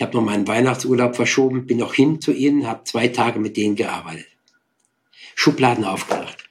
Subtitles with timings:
[0.00, 3.58] Ich habe noch meinen Weihnachtsurlaub verschoben, bin noch hin zu ihnen, habe zwei Tage mit
[3.58, 4.28] denen gearbeitet.
[5.34, 6.48] Schubladen aufgemacht,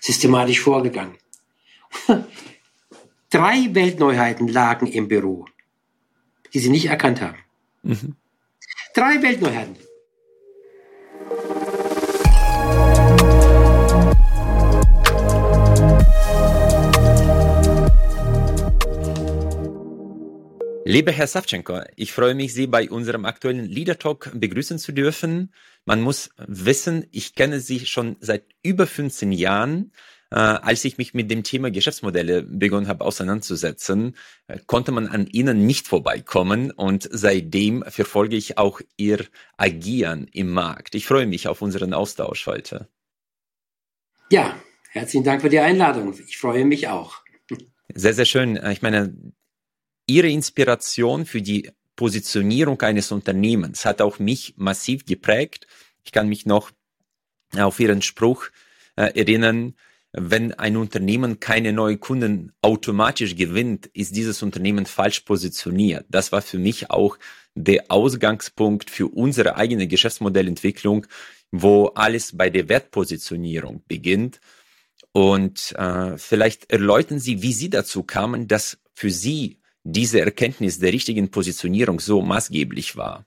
[0.00, 1.18] systematisch vorgegangen.
[3.30, 5.44] Drei Weltneuheiten lagen im Büro,
[6.54, 7.36] die sie nicht erkannt haben.
[7.82, 8.16] Mhm.
[8.94, 9.76] Drei Weltneuheiten.
[20.88, 25.52] Lieber Herr Savchenko, ich freue mich, Sie bei unserem aktuellen Leader Talk begrüßen zu dürfen.
[25.84, 29.90] Man muss wissen, ich kenne Sie schon seit über 15 Jahren.
[30.30, 34.14] Äh, als ich mich mit dem Thema Geschäftsmodelle begonnen habe auseinanderzusetzen,
[34.46, 40.52] äh, konnte man an Ihnen nicht vorbeikommen und seitdem verfolge ich auch Ihr Agieren im
[40.52, 40.94] Markt.
[40.94, 42.88] Ich freue mich auf unseren Austausch heute.
[44.30, 44.54] Ja,
[44.90, 46.14] herzlichen Dank für die Einladung.
[46.28, 47.22] Ich freue mich auch.
[47.92, 48.56] Sehr, sehr schön.
[48.70, 49.16] Ich meine,
[50.06, 55.66] Ihre Inspiration für die Positionierung eines Unternehmens hat auch mich massiv geprägt.
[56.04, 56.70] Ich kann mich noch
[57.56, 58.46] auf Ihren Spruch
[58.96, 59.74] äh, erinnern,
[60.18, 66.06] wenn ein Unternehmen keine neuen Kunden automatisch gewinnt, ist dieses Unternehmen falsch positioniert.
[66.08, 67.18] Das war für mich auch
[67.54, 71.06] der Ausgangspunkt für unsere eigene Geschäftsmodellentwicklung,
[71.50, 74.40] wo alles bei der Wertpositionierung beginnt.
[75.12, 80.92] Und äh, vielleicht erläutern Sie, wie Sie dazu kamen, dass für Sie diese Erkenntnis der
[80.92, 83.24] richtigen Positionierung so maßgeblich war?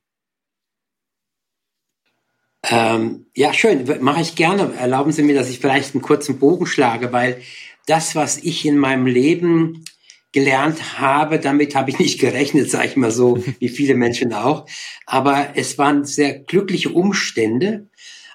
[2.64, 4.74] Ähm, ja, schön, mache ich gerne.
[4.78, 7.42] Erlauben Sie mir, dass ich vielleicht einen kurzen Bogen schlage, weil
[7.88, 9.86] das, was ich in meinem Leben
[10.32, 14.68] gelernt habe, damit habe ich nicht gerechnet, sage ich mal so, wie viele Menschen auch.
[15.06, 17.88] Aber es waren sehr glückliche Umstände,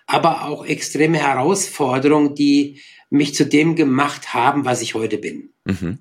[0.06, 2.80] aber auch extreme Herausforderungen, die
[3.10, 5.50] mich zu dem gemacht haben, was ich heute bin.
[5.64, 5.98] Mhm.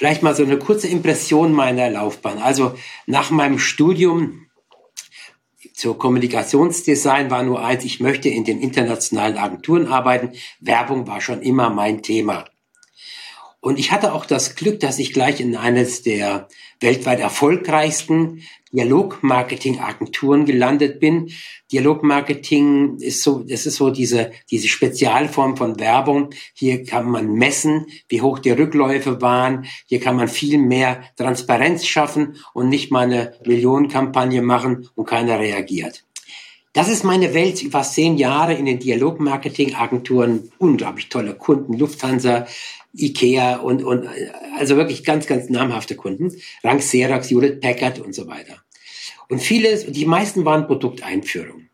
[0.00, 2.38] Vielleicht mal so eine kurze Impression meiner Laufbahn.
[2.38, 4.46] Also nach meinem Studium
[5.74, 10.32] zur Kommunikationsdesign war nur eins, ich möchte in den internationalen Agenturen arbeiten.
[10.58, 12.46] Werbung war schon immer mein Thema.
[13.60, 16.48] Und ich hatte auch das Glück, dass ich gleich in eines der
[16.80, 21.30] weltweit erfolgreichsten Dialogmarketing-Agenturen gelandet bin.
[21.72, 26.30] Dialogmarketing ist so, das ist so diese, diese Spezialform von Werbung.
[26.54, 29.66] Hier kann man messen, wie hoch die Rückläufe waren.
[29.86, 35.38] Hier kann man viel mehr Transparenz schaffen und nicht mal eine Millionenkampagne machen und keiner
[35.38, 36.04] reagiert.
[36.72, 40.52] Das ist meine Welt über zehn Jahre in den Dialogmarketing-Agenturen.
[40.58, 42.46] Unglaublich tolle Kunden, Lufthansa,
[42.94, 44.08] Ikea und, und
[44.58, 46.32] also wirklich ganz, ganz namhafte Kunden.
[46.64, 48.56] Rank Xerox, Hewlett Packard und so weiter.
[49.28, 51.70] Und viele, die meisten waren Produkteinführungen.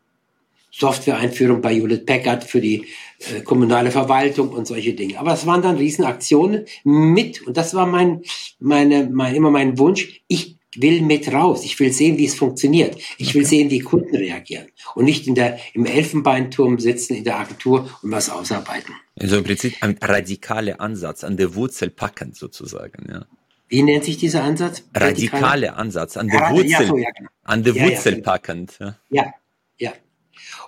[0.71, 2.87] Softwareeinführung bei Hewlett Packard für die
[3.21, 5.19] äh, kommunale Verwaltung und solche Dinge.
[5.19, 8.23] Aber es waren dann Riesenaktionen mit, und das war mein,
[8.61, 11.65] meine, mein, immer mein Wunsch, ich will mit raus.
[11.65, 12.97] Ich will sehen, wie es funktioniert.
[13.19, 14.67] Ich will sehen, wie Kunden reagieren.
[14.95, 18.95] Und nicht in der, im Elfenbeinturm sitzen in der Agentur und was ausarbeiten.
[19.19, 23.27] Also im Prinzip ein radikaler Ansatz, an der Wurzel packend sozusagen, ja.
[23.69, 24.85] Wie nennt sich dieser Ansatz?
[24.95, 27.31] Radikale, Radikale Ansatz, an der ja, Wurzel, ja, so, ja, genau.
[27.43, 28.25] an der Wurzel genau.
[28.25, 28.79] packend.
[28.79, 28.97] Ja.
[29.11, 29.35] ja,
[29.79, 29.93] ja.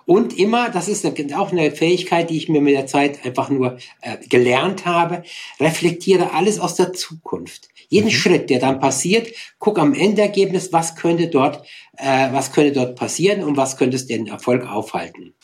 [0.08, 1.04] Und immer, das ist
[1.34, 5.22] auch eine Fähigkeit, die ich mir mit der Zeit einfach nur äh, gelernt habe,
[5.60, 7.68] reflektiere alles aus der Zukunft.
[7.90, 8.12] Jeden mhm.
[8.12, 11.62] Schritt, der dann passiert, guck am Endergebnis, was könnte dort,
[11.98, 15.34] äh, was könnte dort passieren und was könnte es den Erfolg aufhalten.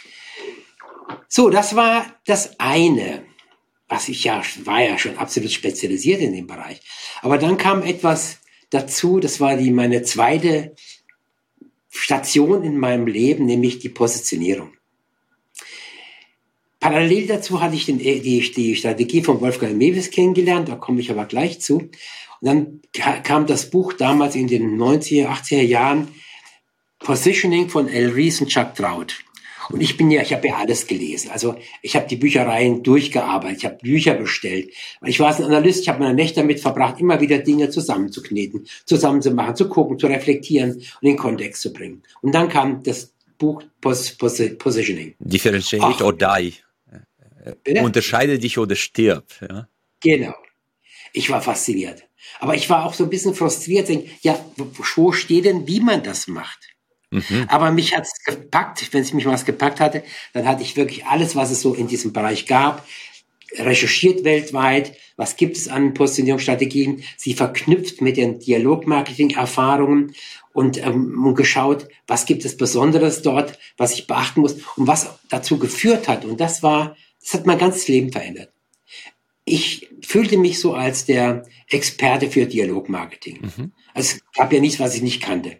[1.28, 3.22] So, das war das eine,
[3.86, 6.80] was ich ja, war ja schon absolut spezialisiert in dem Bereich.
[7.20, 8.38] Aber dann kam etwas
[8.70, 10.74] dazu, das war die, meine zweite
[11.96, 14.72] Station in meinem Leben, nämlich die Positionierung.
[16.80, 21.10] Parallel dazu hatte ich den, die, die Strategie von Wolfgang Mewes kennengelernt, da komme ich
[21.10, 21.78] aber gleich zu.
[21.78, 21.92] Und
[22.42, 22.80] dann
[23.22, 26.08] kam das Buch damals in den 90er, 80er Jahren
[26.98, 28.10] Positioning von L.
[28.10, 29.23] Rees und Chuck Trout.
[29.70, 31.30] Und ich bin ja, ich habe ja alles gelesen.
[31.30, 34.70] Also ich habe die Büchereien durchgearbeitet, ich habe Bücher bestellt.
[35.04, 39.56] Ich war ein Analyst, ich habe meine Nächte damit verbracht, immer wieder Dinge zusammenzukneten, zusammenzumachen,
[39.56, 42.02] zu gucken, zu reflektieren und in den Kontext zu bringen.
[42.20, 45.14] Und dann kam das Buch Pos Pos Positioning.
[45.18, 46.00] Differentiate Ach.
[46.00, 46.54] or die.
[47.62, 47.82] Bitte?
[47.82, 49.26] Unterscheide dich oder stirb.
[49.40, 49.68] Ja?
[50.00, 50.34] Genau.
[51.12, 52.04] Ich war fasziniert.
[52.40, 53.88] Aber ich war auch so ein bisschen frustriert.
[53.88, 56.73] Denk, ja, wo steht denn, wie man das macht?
[57.14, 57.46] Mhm.
[57.48, 58.92] Aber mich hat's gepackt.
[58.92, 60.02] Wenn es mich was gepackt hatte,
[60.32, 62.86] dann hatte ich wirklich alles, was es so in diesem Bereich gab,
[63.56, 64.96] recherchiert weltweit.
[65.16, 67.04] Was gibt es an Positionierungsstrategien?
[67.16, 70.12] Sie verknüpft mit den Dialogmarketing-Erfahrungen
[70.52, 75.18] und, ähm, und geschaut, was gibt es Besonderes dort, was ich beachten muss und was
[75.28, 76.24] dazu geführt hat.
[76.24, 78.50] Und das war, das hat mein ganzes Leben verändert.
[79.44, 83.42] Ich fühlte mich so als der Experte für Dialogmarketing.
[83.42, 83.72] Mhm.
[83.92, 85.58] Also es gab ja nichts, was ich nicht kannte.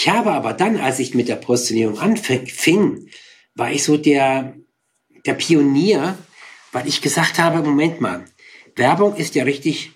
[0.00, 3.10] Ich habe aber dann, als ich mit der Positionierung anfing,
[3.56, 4.54] war ich so der,
[5.26, 6.16] der Pionier,
[6.70, 8.24] weil ich gesagt habe, Moment mal,
[8.76, 9.90] Werbung ist ja richtig,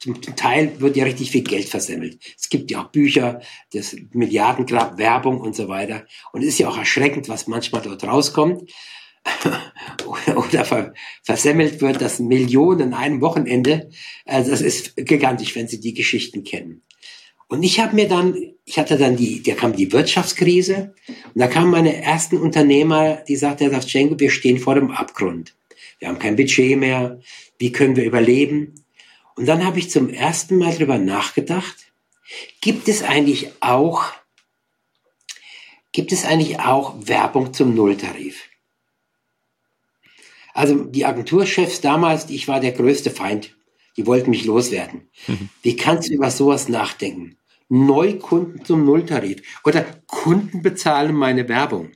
[0.00, 2.18] zum Teil wird ja richtig viel Geld versemmelt.
[2.40, 3.42] Es gibt ja auch Bücher,
[3.74, 6.06] das Milliardengrab, Werbung und so weiter.
[6.32, 8.72] Und es ist ja auch erschreckend, was manchmal dort rauskommt.
[10.34, 13.90] oder versemmelt wird, dass Millionen an einem Wochenende.
[14.24, 16.82] Also das ist gigantisch, wenn Sie die Geschichten kennen.
[17.48, 21.46] Und ich habe mir dann, ich hatte dann die, da kam die Wirtschaftskrise und da
[21.46, 25.54] kamen meine ersten Unternehmer, die sagten, Herr Savchenko, wir stehen vor dem Abgrund.
[25.98, 27.20] Wir haben kein Budget mehr.
[27.58, 28.74] Wie können wir überleben?
[29.36, 31.92] Und dann habe ich zum ersten Mal darüber nachgedacht,
[32.60, 34.04] gibt es eigentlich auch,
[35.92, 38.48] gibt es eigentlich auch Werbung zum Nulltarif?
[40.52, 43.54] Also die Agenturchefs damals, ich war der größte Feind.
[43.96, 45.08] Die wollten mich loswerden.
[45.26, 45.48] Mhm.
[45.62, 47.36] Wie kannst du über sowas nachdenken?
[47.68, 51.92] Neukunden zum Nulltarif oder Kunden bezahlen meine Werbung.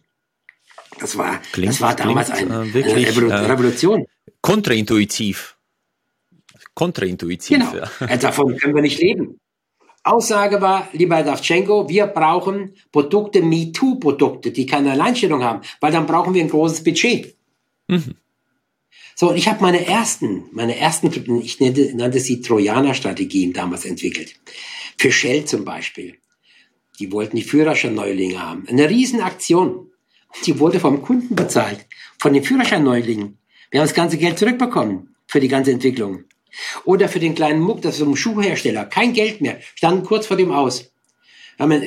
[0.99, 4.07] Das war, klingt, das war damals klingt, ein, äh, wirklich, eine äh, Revolution.
[4.41, 5.57] Kontraintuitiv.
[6.75, 7.59] Kontraintuitiv.
[7.59, 7.75] Genau.
[7.75, 8.17] Ja.
[8.17, 9.39] Davon können wir nicht leben.
[10.05, 16.35] Aussage war, lieber Davchenko, wir brauchen Produkte, MeToo-Produkte, die keine Alleinstellung haben, weil dann brauchen
[16.35, 17.37] wir ein großes Budget.
[17.89, 18.15] Mhm.
[19.21, 21.11] So, und ich habe meine ersten, meine ersten,
[21.43, 24.37] ich nannte, nannte sie Trojaner-Strategien damals entwickelt.
[24.97, 26.19] Für Shell zum Beispiel.
[27.01, 28.69] Die wollten die Führerscheinneulinge haben.
[28.69, 29.91] Eine Riesenaktion.
[30.47, 31.85] Die wurde vom Kunden bezahlt,
[32.21, 33.39] von den Führerscheinneulingen.
[33.73, 36.23] Wir haben das ganze Geld zurückbekommen für die ganze Entwicklung.
[36.85, 40.37] Oder für den kleinen Muck, das ist ein Schuhhersteller, kein Geld mehr, standen kurz vor
[40.37, 40.93] dem Aus.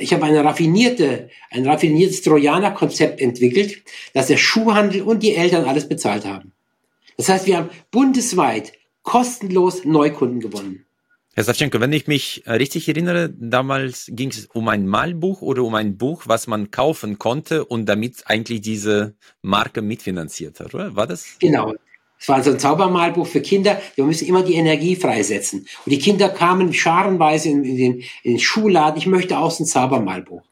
[0.02, 3.84] Ich habe eine raffinierte, ein raffiniertes Trojaner-Konzept entwickelt,
[4.14, 6.52] dass der Schuhhandel und die Eltern alles bezahlt haben.
[7.18, 8.74] Das heißt, wir haben bundesweit
[9.04, 10.86] kostenlos Neukunden gewonnen.
[11.34, 15.64] Herr Savchenko, wenn ich mich äh, richtig erinnere, damals ging es um ein Malbuch oder
[15.64, 20.96] um ein Buch, was man kaufen konnte und damit eigentlich diese Marke mitfinanziert hat, oder?
[20.98, 21.38] War das?
[21.40, 21.74] Genau.
[22.20, 23.82] Es war so ein Zaubermalbuch für Kinder.
[23.96, 25.62] Wir müssen immer die Energie freisetzen.
[25.86, 29.00] Und die Kinder kamen scharenweise in, in, den, in den Schulladen.
[29.00, 30.44] Ich möchte auch so ein Zaubermalbuch.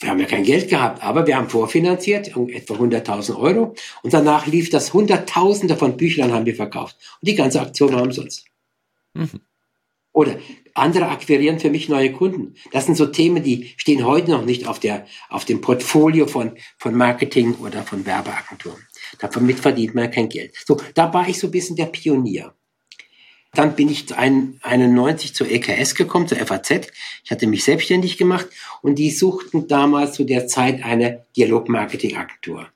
[0.00, 3.74] Wir haben ja kein Geld gehabt, aber wir haben vorfinanziert, etwa 100.000 Euro.
[4.02, 6.96] Und danach lief das Hunderttausende von Büchern haben wir verkauft.
[7.20, 8.44] Und die ganze Aktion war umsonst.
[9.14, 9.40] Mhm.
[10.12, 10.38] Oder
[10.74, 12.54] andere akquirieren für mich neue Kunden.
[12.72, 16.52] Das sind so Themen, die stehen heute noch nicht auf, der, auf dem Portfolio von,
[16.78, 18.86] von Marketing oder von Werbeagenturen.
[19.18, 20.54] Damit verdient man kein Geld.
[20.66, 22.54] So, da war ich so ein bisschen der Pionier.
[23.54, 26.88] Dann bin ich 91 zur EKS gekommen, zur FAZ.
[27.24, 28.46] Ich hatte mich selbstständig gemacht
[28.82, 32.68] und die suchten damals zu der Zeit eine Dialogmarketing-Agentur.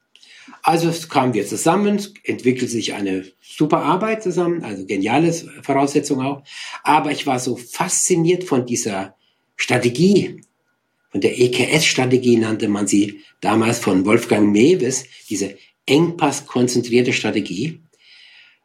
[0.62, 5.32] Also kamen wir zusammen, entwickelte sich eine super Arbeit zusammen, also geniale
[5.62, 6.42] Voraussetzung auch.
[6.84, 9.14] Aber ich war so fasziniert von dieser
[9.56, 10.40] Strategie,
[11.12, 17.80] von der EKS-Strategie nannte man sie damals von Wolfgang Mewes, diese engpasskonzentrierte Strategie,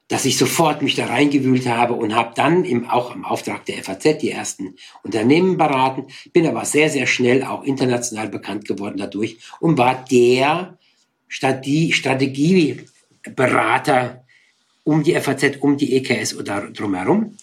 [0.07, 3.83] dass ich sofort mich da reingewühlt habe und habe dann im, auch im Auftrag der
[3.83, 9.38] FAZ die ersten Unternehmen beraten, bin aber sehr, sehr schnell auch international bekannt geworden dadurch
[9.59, 10.77] und war der
[11.27, 14.24] Strategie, Strategieberater
[14.83, 17.36] um die FAZ, um die EKS oder drumherum.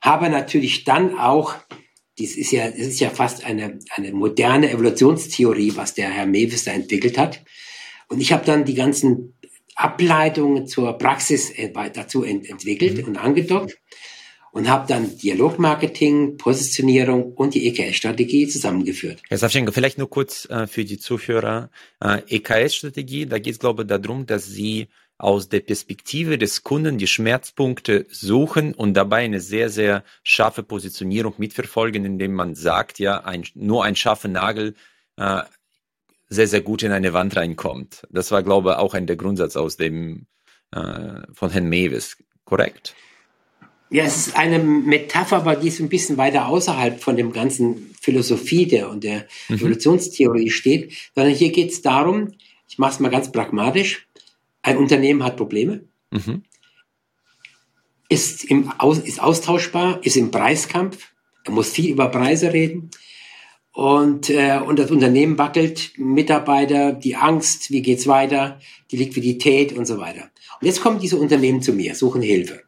[0.00, 1.56] Habe natürlich dann auch,
[2.18, 6.62] dies ist ja, das ist ja fast eine, eine moderne Evolutionstheorie, was der Herr Mewis
[6.62, 7.42] da entwickelt hat.
[8.06, 9.34] Und ich habe dann die ganzen
[9.78, 13.04] Ableitungen zur Praxis äh, dazu ent entwickelt mhm.
[13.04, 13.78] und angedockt
[14.50, 19.22] und habe dann Dialogmarketing, Positionierung und die EKS-Strategie zusammengeführt.
[19.28, 21.70] Herr Savchenko, vielleicht nur kurz äh, für die Zuhörer.
[22.02, 26.98] Äh, EKS-Strategie, da geht es, glaube ich, darum, dass Sie aus der Perspektive des Kunden
[26.98, 33.24] die Schmerzpunkte suchen und dabei eine sehr, sehr scharfe Positionierung mitverfolgen, indem man sagt, ja,
[33.24, 34.74] ein, nur ein scharfer Nagel
[35.16, 35.42] äh,
[36.28, 38.06] sehr, sehr gut in eine Wand reinkommt.
[38.10, 40.26] Das war, glaube ich, auch ein der Grundsatz aus dem
[40.72, 42.94] äh, von Herrn Mewes, korrekt?
[43.90, 47.94] Ja, es ist eine Metapher, aber die ist ein bisschen weiter außerhalb von dem ganzen
[48.00, 49.56] Philosophie der und der mhm.
[49.56, 52.32] Evolutionstheorie steht, sondern hier geht es darum,
[52.68, 54.06] ich mache es mal ganz pragmatisch,
[54.60, 56.42] ein Unternehmen hat Probleme, mhm.
[58.10, 58.70] ist, im,
[59.04, 61.12] ist austauschbar, ist im Preiskampf,
[61.44, 62.90] er muss viel über Preise reden,
[63.78, 68.58] und, äh, und das Unternehmen wackelt, Mitarbeiter, die Angst, wie geht's weiter,
[68.90, 70.32] die Liquidität und so weiter.
[70.60, 72.64] Und jetzt kommen diese Unternehmen zu mir, suchen Hilfe.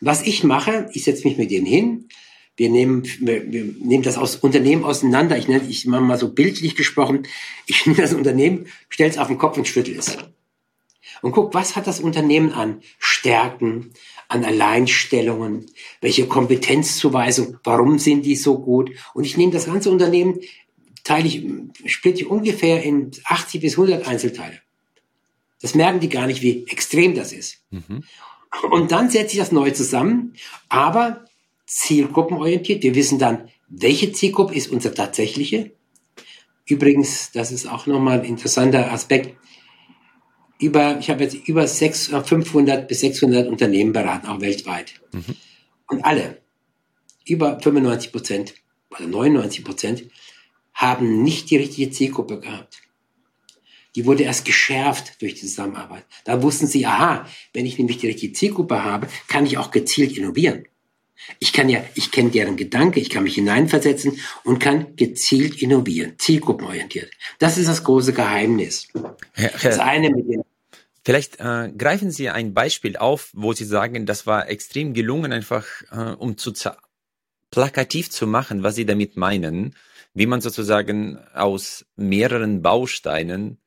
[0.00, 2.08] Was ich mache, ich setze mich mit denen hin,
[2.56, 5.36] wir nehmen, wir, wir nehmen das aus Unternehmen auseinander.
[5.36, 7.24] Ich nenne, ich mache mal so bildlich gesprochen,
[7.66, 10.16] ich nehme das Unternehmen, stelle es auf den Kopf und schüttel es.
[11.22, 13.90] Und guck, was hat das Unternehmen an Stärken,
[14.30, 15.66] an Alleinstellungen,
[16.00, 18.92] welche Kompetenzzuweisung, warum sind die so gut.
[19.12, 20.38] Und ich nehme das ganze Unternehmen,
[21.02, 21.44] teile ich,
[21.86, 24.60] splitte ich ungefähr in 80 bis 100 Einzelteile.
[25.60, 27.58] Das merken die gar nicht, wie extrem das ist.
[27.70, 28.04] Mhm.
[28.70, 30.34] Und dann setze ich das neu zusammen,
[30.68, 31.24] aber
[31.66, 32.84] zielgruppenorientiert.
[32.84, 35.72] Wir wissen dann, welche Zielgruppe ist unsere tatsächliche.
[36.66, 39.36] Übrigens, das ist auch nochmal ein interessanter Aspekt.
[40.60, 45.00] Über, ich habe jetzt über 600, 500 bis 600 Unternehmen beraten, auch weltweit.
[45.12, 45.36] Mhm.
[45.88, 46.38] Und alle,
[47.26, 48.54] über 95 Prozent
[48.90, 50.04] oder 99 Prozent,
[50.74, 52.80] haben nicht die richtige Zielgruppe gehabt.
[53.96, 56.04] Die wurde erst geschärft durch die Zusammenarbeit.
[56.24, 60.16] Da wussten sie, aha, wenn ich nämlich die richtige Zielgruppe habe, kann ich auch gezielt
[60.16, 60.64] innovieren.
[61.38, 66.14] Ich kann ja, ich kenne deren Gedanke, ich kann mich hineinversetzen und kann gezielt innovieren,
[66.18, 67.10] zielgruppenorientiert.
[67.38, 68.88] Das ist das große Geheimnis.
[69.34, 70.42] Herr, Herr, das eine mit dem
[71.10, 75.66] Vielleicht äh, greifen Sie ein Beispiel auf, wo Sie sagen, das war extrem gelungen, einfach
[75.90, 76.52] äh, um zu
[77.50, 79.74] plakativ zu machen, was Sie damit meinen,
[80.14, 83.58] wie man sozusagen aus mehreren Bausteinen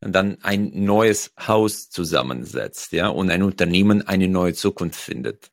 [0.00, 5.50] dann ein neues Haus zusammensetzt, ja, und ein Unternehmen eine neue Zukunft findet.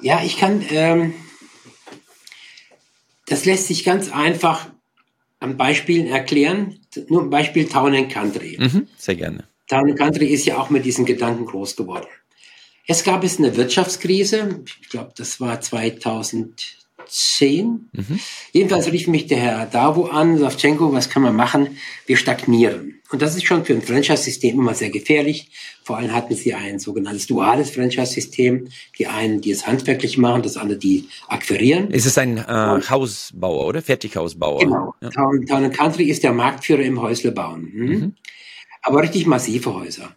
[0.00, 1.14] Ja, ich kann, ähm,
[3.26, 4.70] das lässt sich ganz einfach
[5.40, 6.78] an Beispielen erklären.
[7.08, 8.58] Nur ein Beispiel Town Country.
[8.60, 9.48] Mhm, sehr gerne.
[9.74, 12.06] Town Country ist ja auch mit diesen Gedanken groß geworden.
[12.86, 17.88] Es gab es eine Wirtschaftskrise, ich glaube, das war 2000, zehn.
[17.92, 18.20] Mhm.
[18.52, 21.78] Jedenfalls rief mich der Herr Davo an, Savchenko, was kann man machen?
[22.06, 23.00] Wir stagnieren.
[23.10, 25.50] Und das ist schon für ein Franchise-System immer sehr gefährlich.
[25.84, 28.68] Vor allem hatten sie ein sogenanntes duales Franchise-System.
[28.98, 31.90] Die einen, die es handwerklich machen, das andere, die akquirieren.
[31.90, 34.60] Ist es ein äh, Hausbauer oder Fertighausbauer?
[34.60, 34.94] Genau.
[35.00, 35.10] Ja.
[35.10, 37.70] Town, Town Country ist der Marktführer im Häuslebauen.
[37.72, 37.88] Mhm.
[37.88, 38.14] Mhm.
[38.84, 40.14] Aber richtig massive Häuser.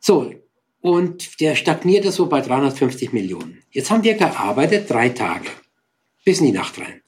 [0.00, 0.34] So,
[0.80, 3.62] und der stagnierte so bei 350 Millionen.
[3.70, 5.48] Jetzt haben wir gearbeitet, drei Tage
[6.24, 7.00] bis in die Nacht rein.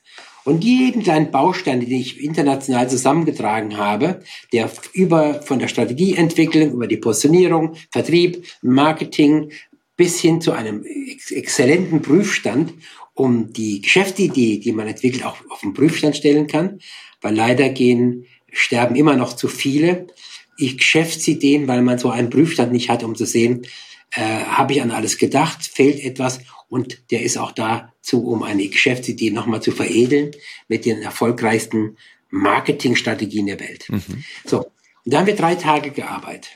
[0.44, 4.22] Und jeden kleinen Baustein, den ich international zusammengetragen habe,
[4.52, 9.52] der über von der Strategieentwicklung, über die Positionierung, Vertrieb, Marketing
[9.96, 12.74] bis hin zu einem ex exzellenten Prüfstand,
[13.14, 16.80] um die Geschäftsidee, die man entwickelt, auch auf den Prüfstand stellen kann,
[17.20, 20.08] weil leider gehen, sterben immer noch zu viele.
[20.56, 23.66] Ich Geschäftsideen, weil man so einen Prüfstand nicht hat, um zu sehen,
[24.12, 28.66] äh, habe ich an alles gedacht, fehlt etwas und der ist auch dazu, um eine
[28.68, 30.32] Geschäftsidee nochmal zu veredeln
[30.68, 31.96] mit den erfolgreichsten
[32.30, 33.88] Marketingstrategien der Welt.
[33.88, 34.24] Mhm.
[34.44, 34.70] So,
[35.04, 36.50] und da haben wir drei Tage gearbeitet.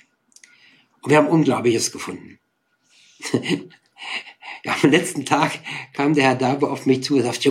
[1.03, 2.39] Und wir haben Unglaubliches gefunden.
[4.65, 5.59] ja, am letzten Tag
[5.93, 7.49] kam der Herr Dabo auf mich zu und sagte,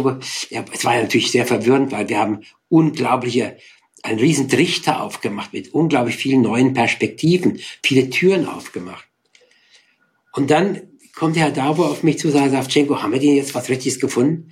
[0.50, 3.58] ja, es war natürlich sehr verwirrend, weil wir haben unglaubliche,
[4.06, 9.06] einen riesen Trichter aufgemacht mit unglaublich vielen neuen Perspektiven, viele Türen aufgemacht.
[10.32, 10.82] Und dann
[11.16, 13.70] kommt der Herr Dabo auf mich zu und sagt, Savchenko, haben wir denn jetzt was
[13.70, 14.52] Richtiges gefunden?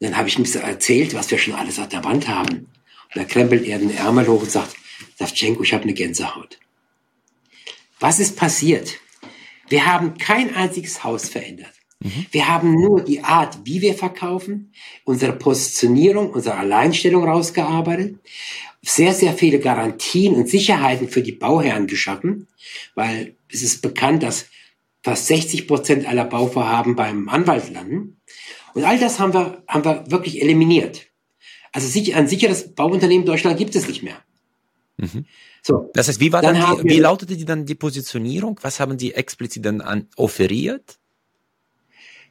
[0.00, 2.48] Und dann habe ich ihm erzählt, was wir schon alles auf der Wand haben.
[2.48, 4.74] Und da krempelt er den Ärmel hoch und sagt,
[5.18, 6.58] Savchenko, ich habe eine Gänsehaut.
[8.00, 8.98] Was ist passiert?
[9.68, 11.72] Wir haben kein einziges Haus verändert.
[12.00, 12.26] Mhm.
[12.30, 14.72] Wir haben nur die Art, wie wir verkaufen,
[15.04, 18.18] unsere Positionierung, unsere Alleinstellung rausgearbeitet,
[18.84, 22.48] sehr, sehr viele Garantien und Sicherheiten für die Bauherren geschaffen,
[22.94, 24.46] weil es ist bekannt, dass
[25.02, 28.20] fast 60 Prozent aller Bauvorhaben beim Anwalt landen.
[28.74, 31.06] Und all das haben wir, haben wir wirklich eliminiert.
[31.72, 34.16] Also ein sicheres Bauunternehmen in Deutschland gibt es nicht mehr.
[34.96, 35.26] Mhm.
[35.62, 35.90] So.
[35.94, 38.58] Das heißt, wie war dann, dann die, wie lautete die dann die Positionierung?
[38.62, 40.98] Was haben die explizit dann an offeriert?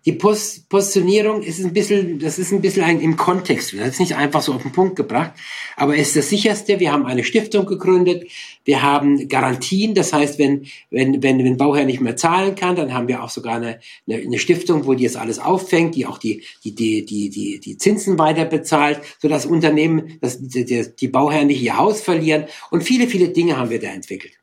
[0.05, 3.73] Die Pos Positionierung ist ein bisschen, das ist ein bisschen ein, im Kontext.
[3.73, 5.33] Das ist nicht einfach so auf den Punkt gebracht,
[5.75, 6.79] aber es ist das sicherste.
[6.79, 8.27] Wir haben eine Stiftung gegründet.
[8.65, 9.93] Wir haben Garantien.
[9.93, 13.29] Das heißt, wenn, wenn, wenn, wenn Bauherr nicht mehr zahlen kann, dann haben wir auch
[13.29, 17.05] sogar eine, eine, eine Stiftung, wo die es alles auffängt, die auch die, die, die,
[17.05, 21.77] die, die, die Zinsen weiter bezahlt, sodass Unternehmen, dass die, die, die Bauherren nicht ihr
[21.77, 22.45] Haus verlieren.
[22.71, 24.40] Und viele, viele Dinge haben wir da entwickelt.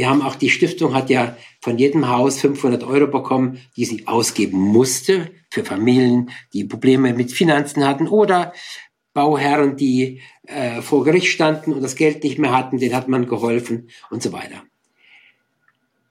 [0.00, 4.06] Wir haben auch, die Stiftung hat ja von jedem Haus 500 Euro bekommen, die sie
[4.06, 8.54] ausgeben musste für Familien, die Probleme mit Finanzen hatten oder
[9.12, 13.26] Bauherren, die äh, vor Gericht standen und das Geld nicht mehr hatten, denen hat man
[13.26, 14.62] geholfen und so weiter.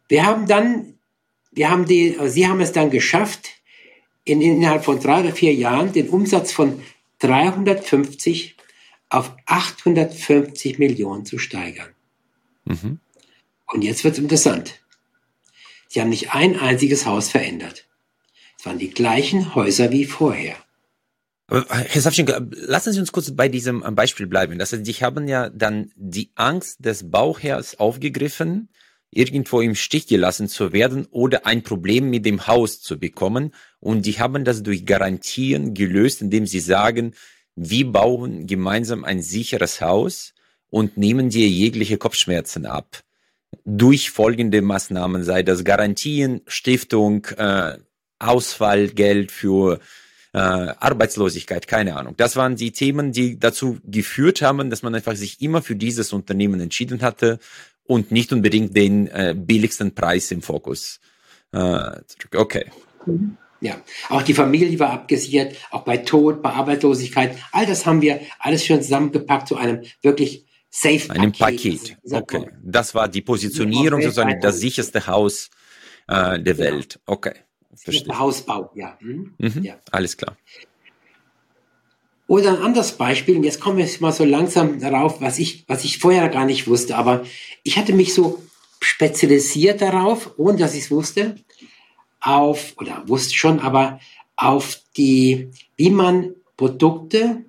[0.08, 0.94] Wir haben dann,
[1.50, 3.50] wir haben die, also sie haben es dann geschafft,
[4.24, 6.80] in, innerhalb von drei oder vier Jahren den Umsatz von
[7.22, 8.56] 350
[9.10, 11.90] auf 850 Millionen zu steigern.
[12.66, 13.00] Mhm.
[13.72, 14.74] Und jetzt wird es interessant.
[15.88, 17.86] Sie haben nicht ein einziges Haus verändert.
[18.58, 20.56] Es waren die gleichen Häuser wie vorher.
[21.50, 24.60] Herr Safchenko, lassen Sie uns kurz bei diesem Beispiel bleiben.
[24.60, 28.70] Das heißt, Sie haben ja dann die Angst des Bauherrs aufgegriffen,
[29.10, 33.56] irgendwo im Stich gelassen zu werden oder ein Problem mit dem Haus zu bekommen.
[33.80, 37.16] Und die haben das durch Garantien gelöst, indem sie sagen,
[37.56, 40.36] wir bauen gemeinsam ein sicheres Haus
[40.70, 43.04] und nehmen dir jegliche Kopfschmerzen ab.
[43.72, 47.78] Durch folgende Maßnahmen, sei das Garantien, Stiftung, äh,
[48.18, 49.80] Ausfallgeld für
[50.34, 52.16] äh, Arbeitslosigkeit, keine Ahnung.
[52.18, 56.14] Das waren die Themen, die dazu geführt haben, dass man einfach sich immer für dieses
[56.14, 57.40] Unternehmen entschieden hatte
[57.84, 61.00] und nicht unbedingt den äh, billigsten Preis im Fokus.
[61.52, 61.92] Äh,
[62.36, 62.66] okay.
[63.62, 67.38] Ja, auch die Familie war abgesichert, auch bei Tod, bei Arbeitslosigkeit.
[67.52, 71.12] All das haben wir alles schon zusammengepackt zu einem wirklich safe Paket.
[71.12, 71.98] Einem Paket.
[72.12, 75.50] Okay, das war die Positionierung sozusagen das sicherste Haus
[76.08, 77.00] äh, der Welt.
[77.06, 77.34] Okay.
[77.76, 78.18] Verstehe.
[78.18, 78.98] Hausbau, ja.
[79.00, 79.34] Hm?
[79.38, 79.64] Mhm.
[79.64, 79.80] ja.
[79.92, 80.36] Alles klar.
[82.28, 85.84] Oder ein anderes Beispiel, und jetzt kommen wir mal so langsam darauf, was ich, was
[85.84, 87.26] ich vorher gar nicht wusste, aber
[87.64, 88.44] ich hatte mich so
[88.82, 91.38] spezialisiert darauf, ohne dass ich es wusste,
[92.22, 94.00] auf, oder wusste schon, aber
[94.36, 97.46] auf die, wie man Produkte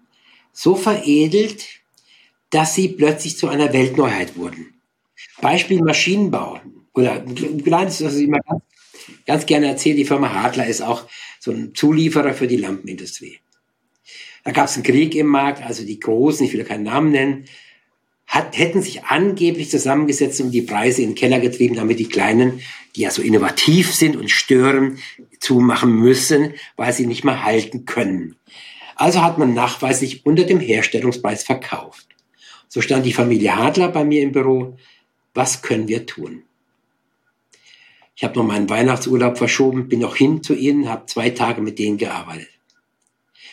[0.52, 1.79] so veredelt,
[2.50, 4.74] dass sie plötzlich zu einer Weltneuheit wurden.
[5.40, 6.60] Beispiel Maschinenbau.
[6.92, 8.62] Oder ein kleines, was ich immer ganz,
[9.26, 11.06] ganz gerne erzähle, die Firma Hadler ist auch
[11.38, 13.38] so ein Zulieferer für die Lampenindustrie.
[14.44, 17.44] Da gab es einen Krieg im Markt, also die Großen, ich will keinen Namen nennen,
[18.26, 22.60] hat, hätten sich angeblich zusammengesetzt und die Preise in den Keller getrieben, damit die Kleinen,
[22.94, 24.98] die ja so innovativ sind und stören,
[25.40, 28.36] zumachen müssen, weil sie nicht mehr halten können.
[28.94, 32.09] Also hat man nachweislich unter dem Herstellungspreis verkauft.
[32.70, 34.78] So stand die Familie Hadler bei mir im Büro.
[35.34, 36.44] Was können wir tun?
[38.14, 41.80] Ich habe noch meinen Weihnachtsurlaub verschoben, bin noch hin zu ihnen, habe zwei Tage mit
[41.80, 42.48] denen gearbeitet.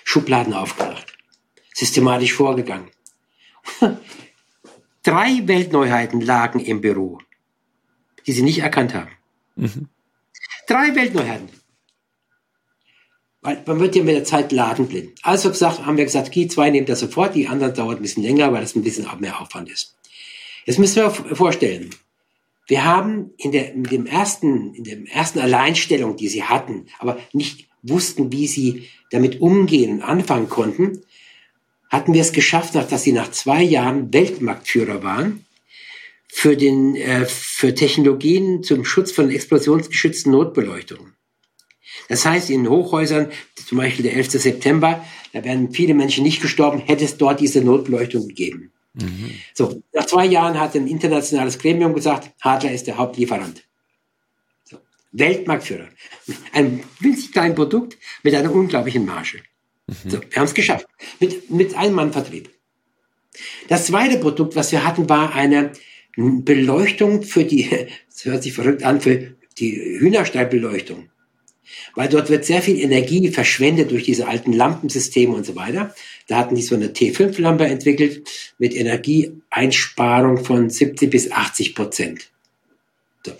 [0.03, 1.17] Schubladen aufgemacht,
[1.73, 2.89] systematisch vorgegangen.
[5.03, 7.19] Drei Weltneuheiten lagen im Büro,
[8.27, 9.11] die sie nicht erkannt haben.
[9.55, 9.87] Mhm.
[10.67, 11.49] Drei Weltneuheiten.
[13.41, 15.19] Weil man wird ja mit der Zeit ladenblind.
[15.21, 18.23] Also gesagt, haben wir gesagt, die zwei nehmen das sofort, die anderen dauert ein bisschen
[18.23, 19.95] länger, weil das ein bisschen mehr Aufwand ist.
[20.65, 21.91] Jetzt müssen wir vorstellen,
[22.67, 27.17] wir haben in der, in dem ersten, in der ersten Alleinstellung, die sie hatten, aber
[27.31, 31.03] nicht wussten, wie sie damit umgehen und anfangen konnten,
[31.89, 35.45] hatten wir es geschafft, dass sie nach zwei Jahren Weltmarktführer waren
[36.27, 41.13] für, den, äh, für Technologien zum Schutz von explosionsgeschützten Notbeleuchtungen.
[42.09, 44.31] Das heißt, in Hochhäusern, zum Beispiel der 11.
[44.31, 48.71] September, da wären viele Menschen nicht gestorben, hätte es dort diese Notbeleuchtung gegeben.
[48.93, 49.31] Mhm.
[49.53, 53.63] So, nach zwei Jahren hat ein internationales Gremium gesagt, Hadler ist der Hauptlieferant.
[55.11, 55.87] Weltmarktführer.
[56.53, 59.41] Ein winzig kleines Produkt mit einer unglaublichen Marge.
[59.87, 60.09] Mhm.
[60.09, 60.87] So, wir haben es geschafft.
[61.19, 62.49] Mit, mit einem Mann Vertrieb.
[63.67, 65.71] Das zweite Produkt, was wir hatten, war eine
[66.15, 67.69] Beleuchtung für die,
[68.09, 71.09] das hört sich verrückt an, für die Hühnerstallbeleuchtung.
[71.95, 75.93] Weil dort wird sehr viel Energie verschwendet durch diese alten Lampensysteme und so weiter.
[76.27, 78.27] Da hatten die so eine T5-Lampe entwickelt
[78.57, 82.29] mit Energieeinsparung von 70 bis 80 Prozent.
[83.25, 83.33] So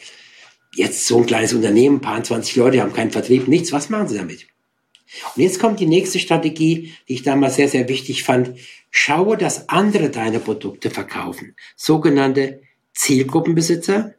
[0.78, 4.18] jetzt so ein kleines Unternehmen, paar 20 Leute haben keinen Vertrieb, nichts, was machen sie
[4.18, 4.48] damit?
[5.36, 8.58] Und jetzt kommt die nächste Strategie, die ich damals sehr, sehr wichtig fand.
[8.92, 11.56] Schaue, dass andere deine Produkte verkaufen.
[11.76, 12.62] Sogenannte
[12.94, 14.14] Zielgruppenbesitzer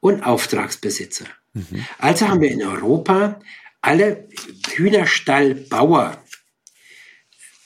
[0.00, 1.26] und Auftragsbesitzer.
[1.58, 1.84] Mhm.
[1.98, 3.40] Also haben wir in Europa
[3.80, 4.28] alle
[4.74, 6.18] Hühnerstallbauer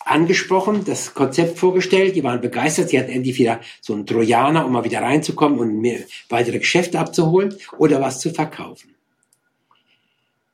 [0.05, 4.73] angesprochen, das Konzept vorgestellt, die waren begeistert, sie hatten endlich wieder so einen Trojaner, um
[4.73, 8.95] mal wieder reinzukommen und mehr weitere Geschäfte abzuholen oder was zu verkaufen.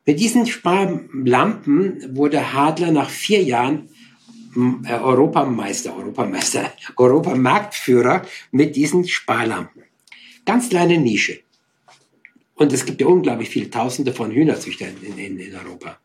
[0.04, 3.88] Mit diesen Sparlampen wurde Hadler nach vier Jahren
[4.86, 9.82] äh, Europameister, Europameister, Europamarktführer mit diesen Sparlampen.
[10.46, 11.40] Ganz kleine Nische.
[12.58, 15.98] Und es gibt ja unglaublich viele Tausende von Hühnerzüchtern in, in, in Europa.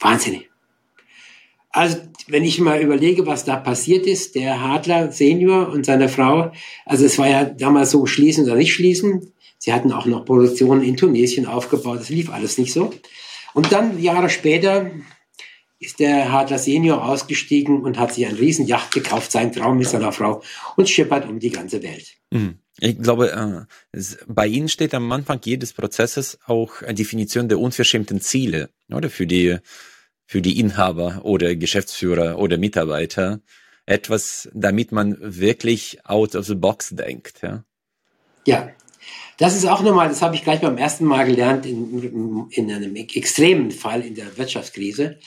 [0.00, 0.48] Wahnsinnig.
[1.70, 6.52] Also, wenn ich mal überlege, was da passiert ist, der Hadler Senior und seine Frau,
[6.86, 9.32] also es war ja damals so schließen oder nicht schließen.
[9.58, 12.92] Sie hatten auch noch Produktionen in Tunesien aufgebaut, das lief alles nicht so.
[13.54, 14.92] Und dann, Jahre später,
[15.80, 20.12] ist der Hadler Senior ausgestiegen und hat sich ein Riesenjacht gekauft, sein Traum mit seiner
[20.12, 20.40] Frau
[20.76, 22.14] und schippert um die ganze Welt.
[22.30, 22.60] Mhm.
[22.80, 28.20] Ich glaube, äh, bei Ihnen steht am Anfang jedes Prozesses auch eine Definition der unverschämten
[28.20, 29.10] Ziele, oder?
[29.10, 29.58] Für die
[30.26, 33.40] für die Inhaber oder Geschäftsführer oder Mitarbeiter
[33.86, 37.42] etwas, damit man wirklich out of the box denkt.
[37.42, 37.64] Ja,
[38.46, 38.70] ja.
[39.38, 42.96] das ist auch nochmal, das habe ich gleich beim ersten Mal gelernt in, in einem
[42.96, 45.18] extremen Fall in der Wirtschaftskrise.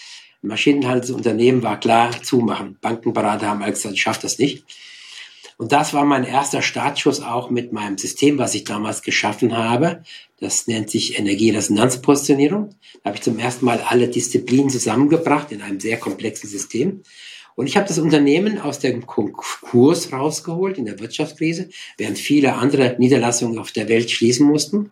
[0.42, 2.78] Maschinenhandelsunternehmen war klar zumachen.
[2.82, 4.66] Bankenberater haben gesagt, ich schaffe das nicht.
[5.58, 10.04] Und das war mein erster Startschuss auch mit meinem System, was ich damals geschaffen habe.
[10.40, 12.76] Das nennt sich Energieresonanzpositionierung.
[13.02, 17.02] Da habe ich zum ersten Mal alle Disziplinen zusammengebracht in einem sehr komplexen System.
[17.56, 22.96] Und ich habe das Unternehmen aus dem Konkurs rausgeholt in der Wirtschaftskrise, während viele andere
[23.00, 24.92] Niederlassungen auf der Welt schließen mussten.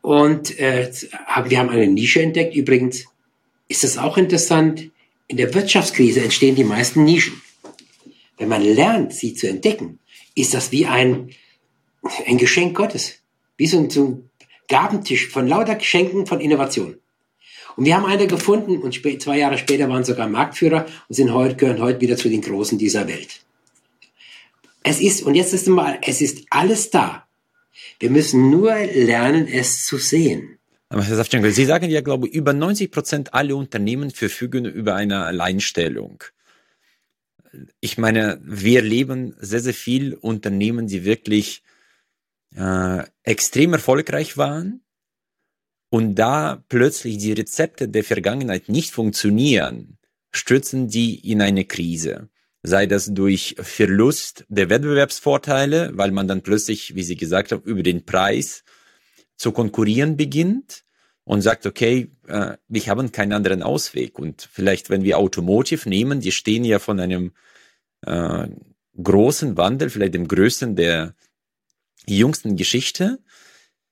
[0.00, 0.90] Und äh,
[1.44, 2.56] wir haben eine Nische entdeckt.
[2.56, 3.04] Übrigens
[3.68, 4.90] ist es auch interessant,
[5.26, 7.42] in der Wirtschaftskrise entstehen die meisten Nischen.
[8.40, 9.98] Wenn man lernt, sie zu entdecken,
[10.34, 11.28] ist das wie ein,
[12.26, 13.16] ein Geschenk Gottes.
[13.58, 14.30] Wie so ein, so ein
[14.66, 16.96] Gabentisch von lauter Geschenken von Innovation.
[17.76, 21.56] Und wir haben eine gefunden und zwei Jahre später waren sogar Marktführer und sind heute,
[21.56, 23.42] gehören heute wieder zu den Großen dieser Welt.
[24.82, 27.26] Es ist, und jetzt ist mal, es ist alles da.
[27.98, 30.56] Wir müssen nur lernen, es zu sehen.
[30.88, 34.94] Aber Herr Safchenko, Sie sagen ja, glaube ich, über 90 Prozent aller Unternehmen verfügen über
[34.94, 36.24] eine Alleinstellung.
[37.80, 41.62] Ich meine, wir leben sehr, sehr viel Unternehmen, die wirklich
[42.54, 44.82] äh, extrem erfolgreich waren
[45.90, 49.98] und da plötzlich die Rezepte der Vergangenheit nicht funktionieren,
[50.30, 52.28] stürzen die in eine Krise.
[52.62, 57.82] Sei das durch Verlust der Wettbewerbsvorteile, weil man dann plötzlich, wie Sie gesagt haben, über
[57.82, 58.64] den Preis
[59.36, 60.84] zu konkurrieren beginnt
[61.24, 64.18] und sagt, okay, äh, wir haben keinen anderen Ausweg.
[64.18, 67.32] Und vielleicht, wenn wir Automotive nehmen, die stehen ja von einem
[68.02, 68.48] äh,
[69.00, 71.14] großen Wandel, vielleicht dem größten der
[72.06, 73.20] jüngsten Geschichte.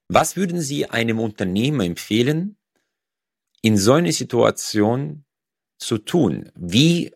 [0.08, 2.56] Was würden Sie einem Unternehmer empfehlen,
[3.62, 5.24] in so einer Situation
[5.78, 6.50] zu tun?
[6.54, 7.12] Wie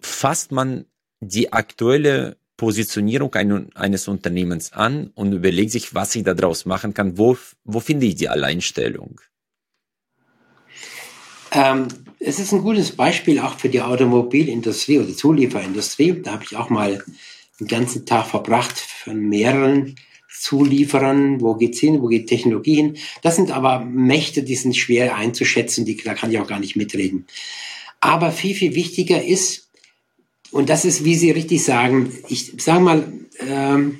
[0.00, 0.86] fasst man
[1.20, 3.34] die aktuelle Positionierung
[3.74, 7.18] eines Unternehmens an und überlegt sich, was ich daraus machen kann?
[7.18, 9.20] Wo, wo finde ich die Alleinstellung?
[11.52, 16.20] Ähm, es ist ein gutes Beispiel auch für die Automobilindustrie oder Zulieferindustrie.
[16.22, 17.02] Da habe ich auch mal
[17.58, 19.96] den ganzen Tag verbracht von mehreren
[20.30, 22.96] Zulieferern, wo geht's hin, wo geht Technologie hin.
[23.22, 26.76] Das sind aber Mächte, die sind schwer einzuschätzen, die, da kann ich auch gar nicht
[26.76, 27.26] mitreden.
[28.00, 29.68] Aber viel, viel wichtiger ist,
[30.50, 33.12] und das ist, wie Sie richtig sagen, ich sage mal,
[33.46, 33.98] ähm,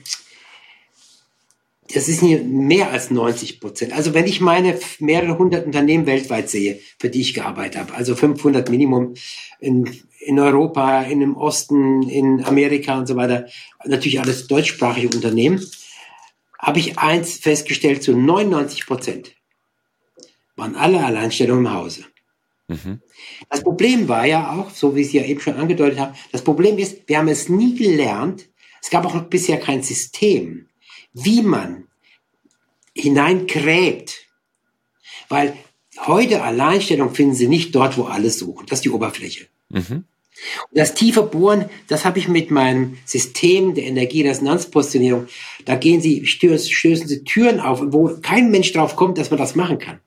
[1.92, 3.92] das ist mehr als 90 Prozent.
[3.92, 8.14] Also wenn ich meine mehrere hundert Unternehmen weltweit sehe, für die ich gearbeitet habe, also
[8.14, 9.14] 500 Minimum
[9.61, 13.46] in, in Europa, in dem Osten, in Amerika und so weiter,
[13.85, 15.64] natürlich alles deutschsprachige Unternehmen,
[16.59, 19.35] habe ich eins festgestellt, zu 99 Prozent
[20.57, 22.05] waren alle Alleinstellungen im Hause.
[22.68, 23.00] Mhm.
[23.48, 26.79] Das Problem war ja auch, so wie Sie ja eben schon angedeutet haben, das Problem
[26.79, 28.48] ist, wir haben es nie gelernt,
[28.83, 30.66] es gab auch bisher kein System,
[31.12, 31.88] wie man
[32.94, 34.27] hineingräbt.
[35.29, 35.57] Weil
[36.07, 38.66] heute Alleinstellung finden Sie nicht dort, wo alle suchen.
[38.66, 39.46] Das ist die Oberfläche.
[39.68, 40.05] Mhm.
[40.70, 45.27] Und das tiefe Bohren, das habe ich mit meinem System der Energieresonanzpositionierung.
[45.64, 49.55] Da gehen Sie, stößen Sie Türen auf, wo kein Mensch drauf kommt, dass man das
[49.55, 50.01] machen kann.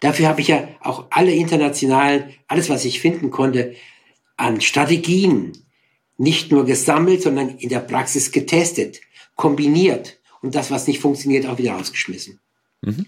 [0.00, 3.74] Dafür habe ich ja auch alle internationalen, alles, was ich finden konnte,
[4.36, 5.52] an Strategien
[6.16, 9.00] nicht nur gesammelt, sondern in der Praxis getestet,
[9.36, 12.40] kombiniert und das, was nicht funktioniert, auch wieder rausgeschmissen.
[12.82, 13.06] Mhm.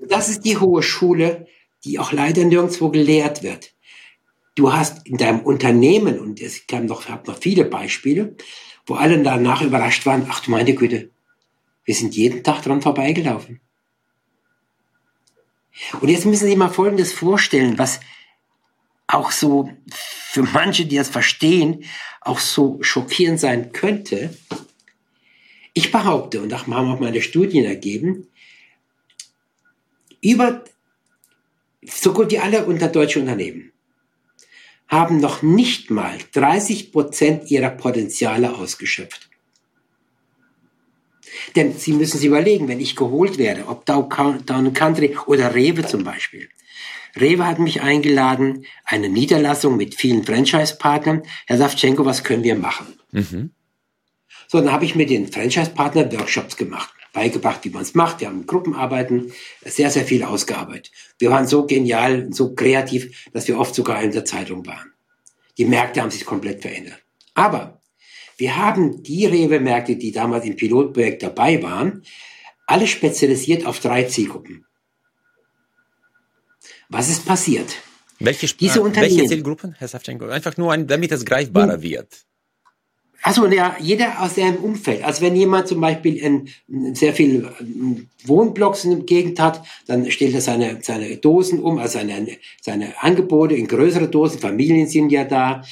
[0.00, 1.46] Das ist die hohe Schule,
[1.84, 3.72] die auch leider nirgendwo gelehrt wird
[4.58, 8.36] du hast in deinem Unternehmen, und es kam noch, habe noch viele Beispiele,
[8.86, 11.10] wo alle danach überrascht waren, ach du meine Güte,
[11.84, 13.60] wir sind jeden Tag dran vorbeigelaufen.
[16.00, 18.00] Und jetzt müssen Sie mal Folgendes vorstellen, was
[19.06, 21.84] auch so für manche, die das verstehen,
[22.20, 24.36] auch so schockierend sein könnte.
[25.78, 28.26] Ich behaupte, und das haben auch meine Studien ergeben,
[30.20, 30.64] über
[31.84, 33.70] so gut wie alle unter deutsche Unternehmen
[34.88, 39.30] haben noch nicht mal 30 Prozent ihrer Potenziale ausgeschöpft.
[41.54, 46.02] Denn Sie müssen sich überlegen, wenn ich geholt werde, ob Dow Country oder Rewe zum
[46.02, 46.48] Beispiel.
[47.14, 51.22] Rewe hat mich eingeladen, eine Niederlassung mit vielen Franchise-Partnern.
[51.46, 52.98] Herr Savchenko, was können wir machen?
[53.12, 53.50] Mhm.
[54.48, 58.20] So, dann habe ich mit den Franchise-Partnern Workshops gemacht beigebracht, wie man es macht.
[58.20, 59.32] Wir haben Gruppenarbeiten
[59.64, 60.92] sehr, sehr viel ausgearbeitet.
[61.18, 64.92] Wir waren so genial, so kreativ, dass wir oft sogar in der Zeitung waren.
[65.56, 67.02] Die Märkte haben sich komplett verändert.
[67.34, 67.80] Aber
[68.36, 72.04] wir haben die Rewe-Märkte, die damals im Pilotprojekt dabei waren,
[72.66, 74.64] alle spezialisiert auf drei Zielgruppen.
[76.88, 77.74] Was ist passiert?
[78.20, 80.26] Welche, Diese Unternehmen, welche Zielgruppen, Herr Savchenko?
[80.26, 82.27] Einfach nur, ein, damit es greifbarer wird.
[83.22, 85.02] Also ja, jeder aus seinem Umfeld.
[85.02, 87.48] Also wenn jemand zum Beispiel in, in sehr viel
[88.24, 93.02] Wohnblocks in der Gegend hat, dann stellt er seine, seine Dosen um, also seine, seine
[93.02, 94.38] Angebote in größere Dosen.
[94.38, 95.62] Familien sind ja da.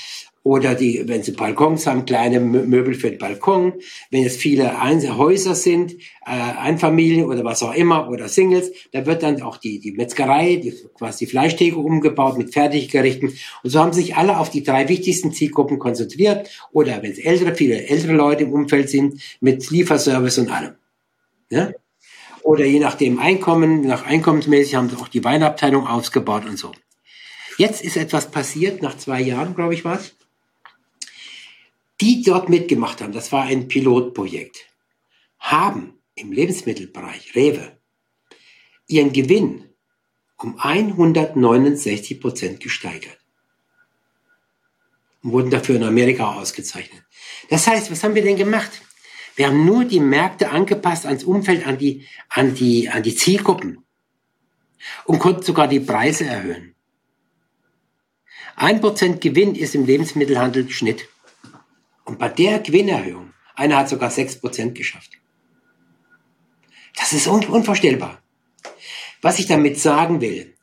[0.46, 3.72] Oder die, wenn sie Balkons haben, kleine Möbel für den Balkon.
[4.12, 4.80] Wenn es viele
[5.18, 9.80] Häuser sind, äh, Einfamilien oder was auch immer oder Singles, da wird dann auch die,
[9.80, 13.36] die Metzgerei, die, quasi die Fleischtheke umgebaut mit Fertiggerichten.
[13.64, 16.48] Und so haben sich alle auf die drei wichtigsten Zielgruppen konzentriert.
[16.70, 20.74] Oder wenn es ältere, viele ältere Leute im Umfeld sind, mit Lieferservice und allem.
[21.50, 21.72] Ja?
[22.44, 26.70] Oder je nachdem Einkommen, nach einkommensmäßig haben sie auch die Weinabteilung ausgebaut und so.
[27.58, 30.12] Jetzt ist etwas passiert, nach zwei Jahren, glaube ich, was
[32.00, 34.66] die dort mitgemacht haben, das war ein Pilotprojekt,
[35.38, 37.76] haben im Lebensmittelbereich, Rewe,
[38.86, 39.64] ihren Gewinn
[40.38, 43.18] um 169 Prozent gesteigert
[45.22, 47.02] und wurden dafür in Amerika ausgezeichnet.
[47.48, 48.82] Das heißt, was haben wir denn gemacht?
[49.34, 53.84] Wir haben nur die Märkte angepasst ans Umfeld, an die, an die, an die Zielgruppen
[55.04, 56.74] und konnten sogar die Preise erhöhen.
[58.56, 61.08] Ein Prozent Gewinn ist im Lebensmittelhandel Schnitt.
[62.06, 65.10] Und bei der Gewinnerhöhung, einer hat sogar 6% geschafft.
[66.96, 68.22] Das ist un unvorstellbar.
[69.20, 70.54] Was ich damit sagen will,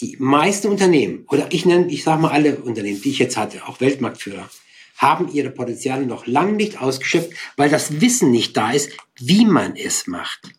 [0.00, 3.66] die meisten Unternehmen, oder ich nenne, ich sage mal alle Unternehmen, die ich jetzt hatte,
[3.66, 4.48] auch Weltmarktführer,
[4.96, 9.76] haben ihre Potenziale noch lange nicht ausgeschöpft, weil das Wissen nicht da ist, wie man
[9.76, 10.52] es macht.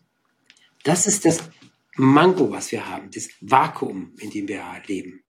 [0.84, 1.38] Das ist das
[1.96, 5.22] Mango, was wir haben, das Vakuum, in dem wir leben.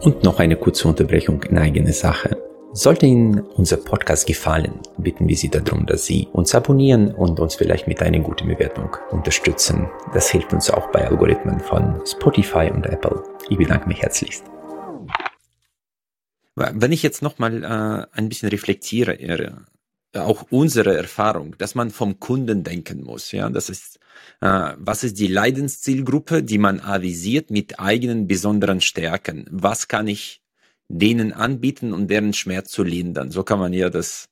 [0.00, 2.31] Und noch eine kurze Unterbrechung in eigene Sache.
[2.74, 7.54] Sollte Ihnen unser Podcast gefallen, bitten wir Sie darum, dass Sie uns abonnieren und uns
[7.54, 9.90] vielleicht mit einer guten Bewertung unterstützen.
[10.14, 13.22] Das hilft uns auch bei Algorithmen von Spotify und Apple.
[13.50, 14.44] Ich bedanke mich herzlichst.
[16.56, 19.50] Wenn ich jetzt nochmal äh, ein bisschen reflektiere, äh,
[20.18, 23.98] auch unsere Erfahrung, dass man vom Kunden denken muss, ja, das ist,
[24.40, 29.46] äh, was ist die Leidenszielgruppe, die man avisiert mit eigenen besonderen Stärken?
[29.50, 30.41] Was kann ich
[30.92, 33.30] denen anbieten und deren Schmerz zu lindern.
[33.30, 34.28] So kann man ja das,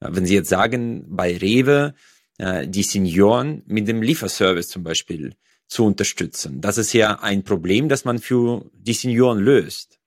[0.00, 1.94] wenn Sie jetzt sagen, bei Rewe,
[2.38, 5.34] äh, die Senioren mit dem Lieferservice zum Beispiel
[5.66, 6.60] zu unterstützen.
[6.60, 9.98] Das ist ja ein Problem, das man für die Senioren löst.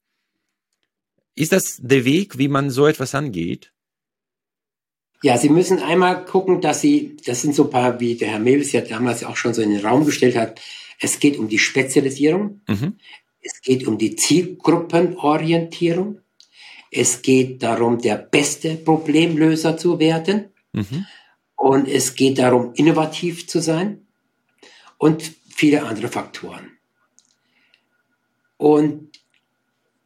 [1.35, 3.71] Ist das der Weg, wie man so etwas angeht?
[5.23, 8.39] Ja, Sie müssen einmal gucken, dass Sie, das sind so ein paar, wie der Herr
[8.39, 10.61] Mewes ja damals auch schon so in den Raum gestellt hat,
[10.99, 12.61] es geht um die Spezialisierung.
[12.67, 12.97] Mhm.
[13.41, 16.21] Es geht um die Zielgruppenorientierung.
[16.91, 20.53] Es geht darum, der beste Problemlöser zu werden.
[20.73, 21.05] Mhm.
[21.55, 24.07] Und es geht darum, innovativ zu sein.
[24.97, 26.71] Und viele andere Faktoren.
[28.57, 29.09] Und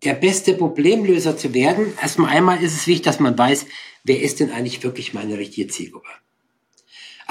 [0.04, 3.66] der beste Problemlöser zu werden, erstmal einmal ist es wichtig, dass man weiß,
[4.04, 6.10] wer ist denn eigentlich wirklich meine richtige Zielgruppe.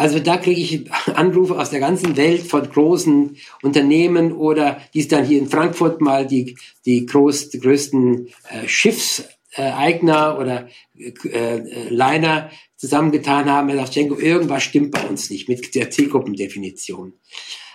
[0.01, 5.27] Also da kriege ich Anrufe aus der ganzen Welt von großen Unternehmen oder die dann
[5.27, 12.51] hier in Frankfurt mal die, die, groß, die größten äh, Schiffseigner oder äh, äh, Liner
[12.77, 13.69] zusammengetan haben.
[13.69, 17.13] Er sagt, Jenko, irgendwas stimmt bei uns nicht mit der Zielgruppendefinition.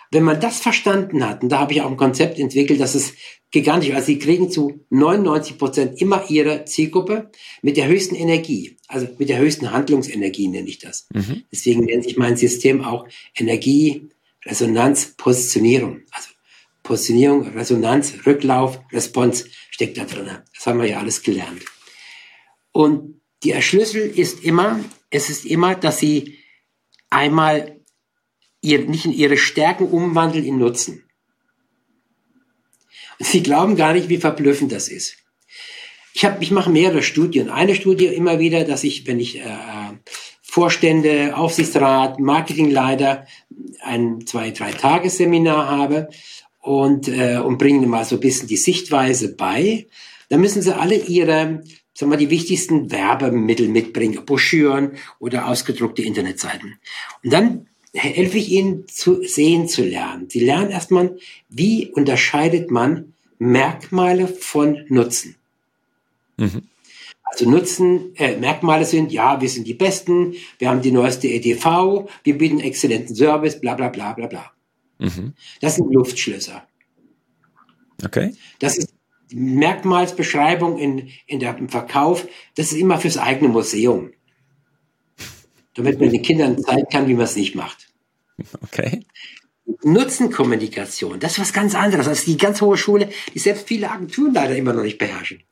[0.10, 3.14] Wenn man das verstanden hat, und da habe ich auch ein Konzept entwickelt, dass es
[3.52, 7.30] gigantisch, also sie kriegen zu 99 Prozent immer ihre Zielgruppe
[7.62, 11.08] mit der höchsten Energie, also mit der höchsten Handlungsenergie nenne ich das.
[11.13, 11.43] Mhm.
[11.52, 14.10] Deswegen nennt sich mein System auch Energie,
[14.45, 16.02] Resonanz, Positionierung.
[16.12, 16.30] Also
[16.84, 20.30] Positionierung, Resonanz, Rücklauf, Response steckt da drin.
[20.54, 21.63] Das haben wir ja alles gelernt.
[22.71, 26.38] Und der Schlüssel ist immer, es ist immer, dass sie
[27.10, 27.80] einmal
[28.62, 31.04] ihr, nicht in ihre Stärken umwandeln in Nutzen.
[33.19, 35.17] Sie glauben gar nicht, wie verblüffend das ist.
[36.15, 37.49] Ich, hab, ich mache mehrere Studien.
[37.49, 39.43] Eine Studie immer wieder, dass ich, wenn ich äh,
[40.41, 43.28] Vorstände, Aufsichtsrat, Marketingleiter
[43.82, 46.08] ein zwei, drei Tagesseminar habe
[46.62, 49.88] und, äh, und bringe mal so ein bisschen die Sichtweise bei,
[50.30, 51.62] dann müssen sie alle ihre,
[51.93, 56.80] sagen wir, die wichtigsten Werbemittel mitbringen, Broschüren oder ausgedruckte Internetseiten.
[57.25, 60.30] Und dann helfe ich Ihnen zu sehen zu lernen.
[60.30, 61.17] Sie lernen erstmal,
[61.49, 65.36] wie unterscheidet man Merkmale von Nutzen.
[66.38, 66.63] Mhm.
[67.24, 72.08] Also Nutzen, äh, Merkmale sind, ja, wir sind die Besten, wir haben die neueste EDV,
[72.24, 74.52] wir bieten exzellenten Service, bla bla bla bla bla.
[75.00, 75.34] Mhm.
[75.60, 76.65] Das sind Luftschlösser.
[78.04, 78.34] Okay.
[78.60, 78.93] Das ist
[79.32, 84.12] die Merkmalsbeschreibung in, in der, im Verkauf, das ist immer fürs eigene Museum.
[85.74, 87.89] Damit man den Kindern zeigen kann, wie man es nicht macht.
[88.62, 89.06] Okay.
[89.84, 92.06] Nutzenkommunikation, das ist was ganz anderes.
[92.06, 95.43] Das ist die ganz hohe Schule, die selbst viele Agenturen leider immer noch nicht beherrschen.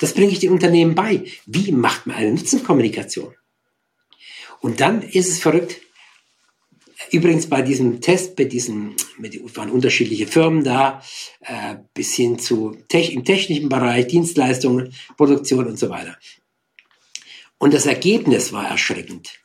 [0.00, 1.24] Das bringe ich den Unternehmen bei.
[1.46, 3.34] Wie macht man eine Nutzenkommunikation?
[4.60, 5.80] Und dann ist es verrückt.
[7.10, 11.02] Übrigens bei diesem Test, bei diesem, mit, waren unterschiedliche Firmen da,
[11.40, 16.16] äh, bis hin zu Tech, im technischen Bereich, Dienstleistungen, Produktion und so weiter.
[17.58, 19.38] Und das Ergebnis war erschreckend.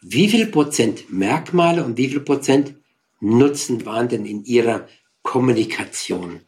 [0.00, 2.74] Wie viel Prozent Merkmale und wie viel Prozent
[3.20, 4.88] Nutzen waren denn in Ihrer
[5.22, 6.40] Kommunikation?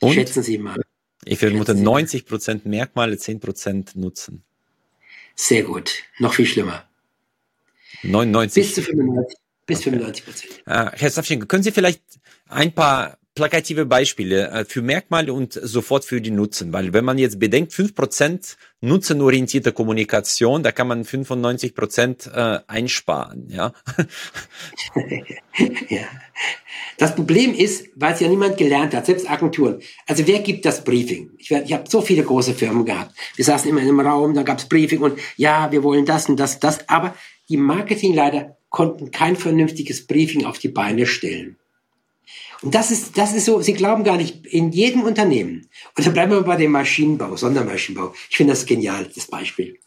[0.00, 0.12] Und?
[0.12, 0.81] Schätzen Sie mal.
[1.24, 4.42] Ich vermute 90 Prozent Merkmale, 10 Prozent Nutzen.
[5.34, 6.02] Sehr gut.
[6.18, 6.88] Noch viel schlimmer.
[8.02, 8.62] 99.
[8.62, 9.38] Bis zu 95.
[9.66, 9.90] Bis okay.
[9.90, 10.62] 95 Prozent.
[10.66, 12.02] Äh, Herr Safschenko, können Sie vielleicht
[12.48, 16.72] ein paar plakative Beispiele äh, für Merkmale und sofort für die Nutzen.
[16.72, 22.58] Weil wenn man jetzt bedenkt, fünf Prozent nutzenorientierte Kommunikation, da kann man 95 Prozent äh,
[22.66, 23.48] einsparen.
[23.48, 23.72] Ja?
[25.88, 26.04] ja.
[26.98, 29.80] Das Problem ist, weil es ja niemand gelernt hat, selbst Agenturen.
[30.06, 31.30] Also wer gibt das Briefing?
[31.38, 33.14] Ich, ich habe so viele große Firmen gehabt.
[33.36, 36.38] Wir saßen immer in einem Raum, dann gab's Briefing und ja, wir wollen das und
[36.38, 36.88] das das.
[36.88, 37.14] Aber
[37.48, 41.56] die Marketingleiter konnten kein vernünftiges Briefing auf die Beine stellen.
[42.62, 46.14] Und das ist, das ist so, Sie glauben gar nicht, in jedem Unternehmen, und dann
[46.14, 48.14] bleiben wir bei dem Maschinenbau, Sondermaschinenbau.
[48.30, 49.78] Ich finde das genial, das Beispiel.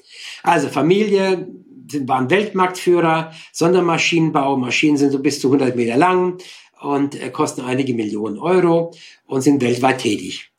[0.43, 1.47] Also Familie,
[1.89, 6.37] sind, waren Weltmarktführer, Sondermaschinenbau, Maschinen sind so bis zu 100 Meter lang
[6.81, 8.91] und äh, kosten einige Millionen Euro
[9.25, 10.51] und sind weltweit tätig.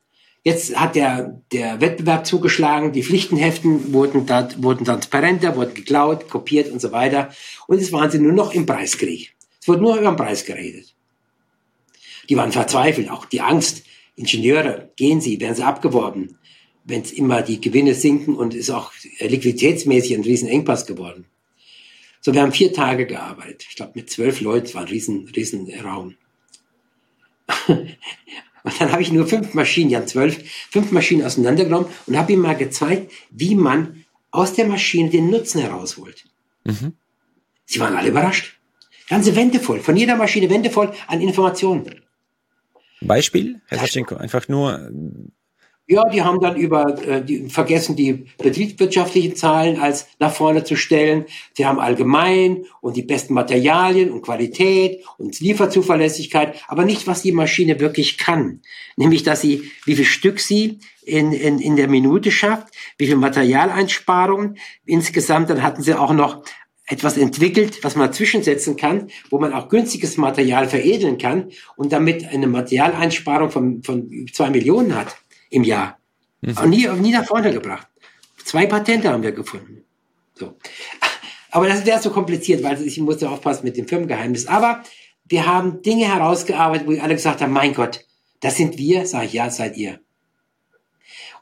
[0.42, 6.70] Jetzt hat der, der Wettbewerb zugeschlagen, die Pflichtenheften wurden, da, wurden transparenter, wurden geklaut, kopiert
[6.70, 7.31] und so weiter.
[7.66, 9.35] Und jetzt waren sie nur noch im Preiskrieg.
[9.61, 10.95] Es wurde nur über den Preis geredet.
[12.28, 13.84] Die waren verzweifelt, auch die Angst.
[14.16, 16.38] Ingenieure, gehen sie, werden sie abgeworben,
[16.84, 21.26] wenn es immer die Gewinne sinken und ist auch liquiditätsmäßig ein Riesenengpass geworden.
[22.22, 23.66] So, wir haben vier Tage gearbeitet.
[23.68, 26.16] Ich glaube, mit zwölf Leuten, war ein riesen, riesen Raum.
[27.68, 32.40] und dann habe ich nur fünf Maschinen, ja zwölf, fünf Maschinen auseinandergenommen und habe ihm
[32.40, 36.24] mal gezeigt, wie man aus der Maschine den Nutzen herausholt.
[36.64, 36.94] Mhm.
[37.64, 38.58] Sie waren alle überrascht.
[39.08, 42.05] Ganze Wände voll, von jeder Maschine Wände voll an Informationen.
[43.00, 44.90] Beispiel, Herr Saschenko, einfach nur.
[45.88, 50.74] Ja, die haben dann über, äh, die vergessen die betriebswirtschaftlichen Zahlen als nach vorne zu
[50.74, 51.26] stellen.
[51.54, 57.30] Sie haben allgemein und die besten Materialien und Qualität und Lieferzuverlässigkeit, aber nicht, was die
[57.30, 58.62] Maschine wirklich kann.
[58.96, 63.14] Nämlich, dass sie, wie viel Stück sie in, in, in der Minute schafft, wie viel
[63.16, 64.59] Materialeinsparungen.
[64.87, 66.42] Insgesamt, dann hatten sie auch noch
[66.87, 72.27] etwas entwickelt, was man zwischensetzen kann, wo man auch günstiges Material veredeln kann und damit
[72.29, 75.16] eine Materialeinsparung von, von zwei Millionen hat
[75.51, 75.99] im Jahr.
[76.42, 76.57] Mhm.
[76.59, 77.88] Und nie, nie nach vorne gebracht.
[78.44, 79.85] Zwei Patente haben wir gefunden.
[80.35, 80.57] So.
[81.51, 84.46] Aber das wäre so kompliziert, weil ich musste aufpassen mit dem Firmengeheimnis.
[84.46, 84.85] Aber
[85.25, 88.05] wir haben Dinge herausgearbeitet, wo alle gesagt haben, mein Gott,
[88.40, 89.99] das sind wir, sage ich, ja, seid ihr.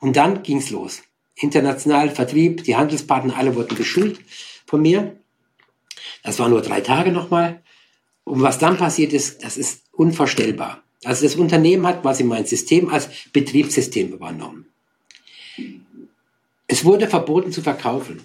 [0.01, 1.03] Und dann ging's los.
[1.35, 4.21] International Vertrieb, die Handelspartner, alle wurden geschult
[4.67, 5.17] von mir.
[6.23, 7.63] Das war nur drei Tage nochmal.
[8.25, 10.83] Und was dann passiert ist, das ist unvorstellbar.
[11.05, 14.67] Also das Unternehmen hat quasi mein System als Betriebssystem übernommen.
[16.67, 18.25] Es wurde verboten zu verkaufen.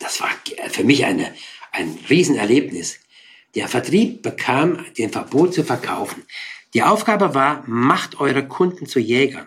[0.00, 0.30] Das war
[0.70, 1.32] für mich eine,
[1.72, 2.98] ein Riesenerlebnis.
[3.54, 6.24] Der Vertrieb bekam den Verbot zu verkaufen.
[6.74, 9.46] Die Aufgabe war, macht eure Kunden zu Jägern.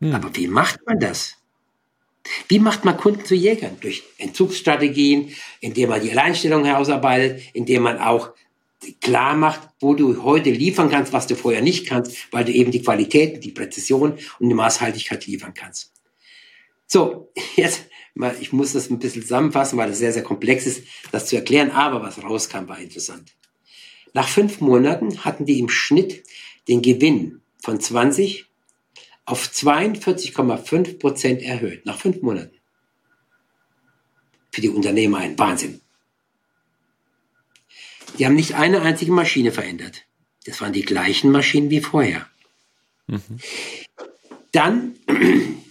[0.00, 0.14] Hm.
[0.14, 1.39] Aber wie macht man das?
[2.48, 3.76] Wie macht man Kunden zu Jägern?
[3.80, 8.30] Durch Entzugsstrategien, indem man die Alleinstellung herausarbeitet, indem man auch
[9.00, 12.70] klar macht, wo du heute liefern kannst, was du vorher nicht kannst, weil du eben
[12.70, 15.92] die Qualität, die Präzision und die Maßhaltigkeit liefern kannst.
[16.86, 20.84] So, jetzt, mal, ich muss das ein bisschen zusammenfassen, weil es sehr, sehr komplex ist,
[21.12, 23.32] das zu erklären, aber was rauskam, war interessant.
[24.12, 26.24] Nach fünf Monaten hatten die im Schnitt
[26.68, 28.49] den Gewinn von 20
[29.30, 32.56] auf 42,5 Prozent erhöht, nach fünf Monaten.
[34.52, 35.80] Für die Unternehmer ein Wahnsinn.
[38.18, 40.04] Die haben nicht eine einzige Maschine verändert.
[40.46, 42.26] Das waren die gleichen Maschinen wie vorher.
[43.06, 43.20] Mhm.
[44.52, 44.96] Dann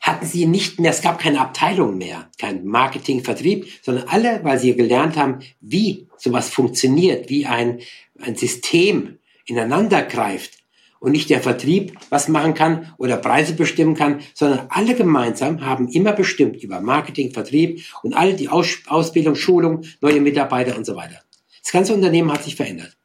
[0.00, 4.58] hatten sie nicht mehr, es gab keine Abteilung mehr, kein Marketing, Vertrieb, sondern alle, weil
[4.58, 7.80] sie gelernt haben, wie sowas funktioniert, wie ein,
[8.20, 10.63] ein System ineinander greift,
[11.04, 15.86] und nicht der Vertrieb was machen kann oder Preise bestimmen kann, sondern alle gemeinsam haben
[15.88, 20.96] immer bestimmt über Marketing, Vertrieb und all die Aus Ausbildung, Schulung, neue Mitarbeiter und so
[20.96, 21.20] weiter.
[21.62, 22.96] Das ganze Unternehmen hat sich verändert.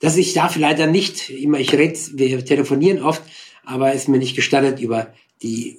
[0.00, 3.22] Dass ich darf leider nicht immer, ich rede, wir telefonieren oft,
[3.64, 5.78] aber es ist mir nicht gestattet, über die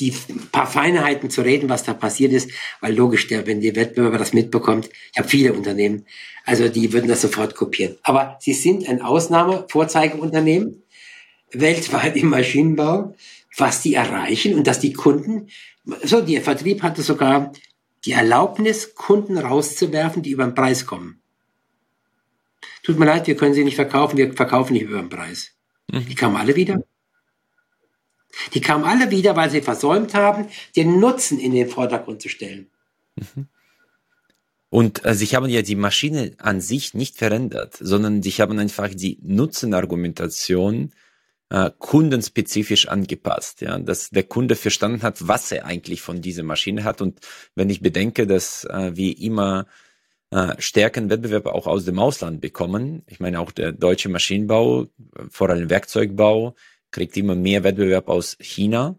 [0.00, 0.12] die
[0.52, 4.32] paar Feinheiten zu reden, was da passiert ist, weil logisch, der, wenn die Wettbewerber das
[4.32, 6.06] mitbekommt, ich habe viele Unternehmen,
[6.44, 7.96] also die würden das sofort kopieren.
[8.02, 10.82] Aber sie sind ein Ausnahme, Vorzeigeunternehmen,
[11.52, 13.14] weltweit im Maschinenbau.
[13.56, 15.48] was die erreichen und dass die Kunden,
[16.02, 17.52] so, der Vertrieb hatte sogar
[18.04, 21.20] die Erlaubnis, Kunden rauszuwerfen, die über den Preis kommen.
[22.82, 25.52] Tut mir leid, wir können sie nicht verkaufen, wir verkaufen nicht über den Preis.
[25.90, 26.06] Mhm.
[26.06, 26.82] Die kamen alle wieder.
[28.54, 32.68] Die kamen alle wieder, weil sie versäumt haben, den Nutzen in den Vordergrund zu stellen.
[33.16, 33.48] Mhm.
[34.70, 38.92] Und äh, sie haben ja die Maschine an sich nicht verändert, sondern sie haben einfach
[38.92, 40.92] die Nutzenargumentation
[41.50, 46.82] äh, kundenspezifisch angepasst, ja, dass der Kunde verstanden hat, was er eigentlich von dieser Maschine
[46.82, 47.00] hat.
[47.00, 47.20] Und
[47.54, 49.66] wenn ich bedenke, dass äh, wir immer
[50.30, 54.88] äh, stärkeren Wettbewerb auch aus dem Ausland bekommen, ich meine auch der deutsche Maschinenbau,
[55.30, 56.56] vor allem Werkzeugbau,
[56.94, 58.96] kriegt immer mehr Wettbewerb aus China.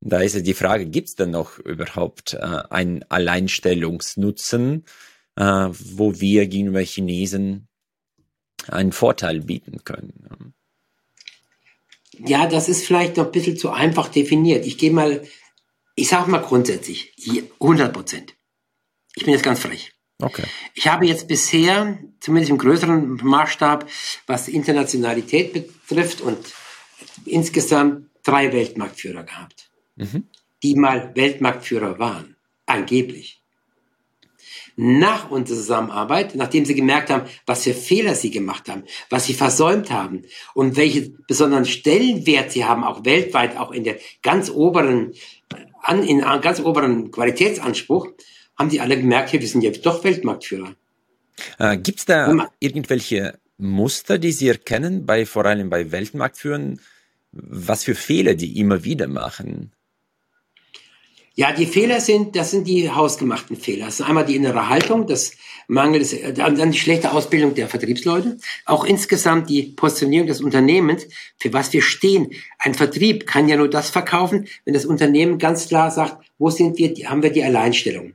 [0.00, 4.84] Da ist ja die Frage, gibt es denn noch überhaupt äh, einen Alleinstellungsnutzen,
[5.36, 7.68] äh, wo wir gegenüber Chinesen
[8.66, 10.54] einen Vorteil bieten können?
[12.18, 14.66] Ja, das ist vielleicht noch ein bisschen zu einfach definiert.
[14.66, 15.22] Ich gehe mal,
[15.94, 17.14] ich sage mal grundsätzlich,
[17.60, 18.34] 100 Prozent.
[19.14, 19.92] Ich bin jetzt ganz frech.
[20.20, 20.44] Okay.
[20.74, 23.88] Ich habe jetzt bisher, zumindest im größeren Maßstab,
[24.26, 26.38] was Internationalität betrifft und
[27.24, 30.24] insgesamt drei Weltmarktführer gehabt, mhm.
[30.62, 33.40] die mal Weltmarktführer waren, angeblich.
[34.76, 39.34] Nach unserer Zusammenarbeit, nachdem sie gemerkt haben, was für Fehler sie gemacht haben, was sie
[39.34, 40.22] versäumt haben
[40.54, 45.12] und welche besonderen Stellenwert sie haben, auch weltweit, auch in der ganz oberen,
[45.82, 48.08] an, in ganz oberen Qualitätsanspruch,
[48.56, 50.74] haben die alle gemerkt, wir sind jetzt doch Weltmarktführer.
[51.58, 56.80] Äh, Gibt es da irgendwelche Muster, die Sie erkennen, bei, vor allem bei Weltmarktführern,
[57.32, 59.72] was für Fehler die immer wieder machen?
[61.36, 63.86] Ja, die Fehler sind, das sind die hausgemachten Fehler.
[63.86, 65.32] Das ist einmal die innere Haltung, das
[65.68, 66.04] Mangel
[66.34, 71.06] dann die schlechte Ausbildung der Vertriebsleute, auch insgesamt die Positionierung des Unternehmens,
[71.38, 72.32] für was wir stehen.
[72.58, 76.76] Ein Vertrieb kann ja nur das verkaufen, wenn das Unternehmen ganz klar sagt, wo sind
[76.78, 78.14] wir, haben wir die Alleinstellung.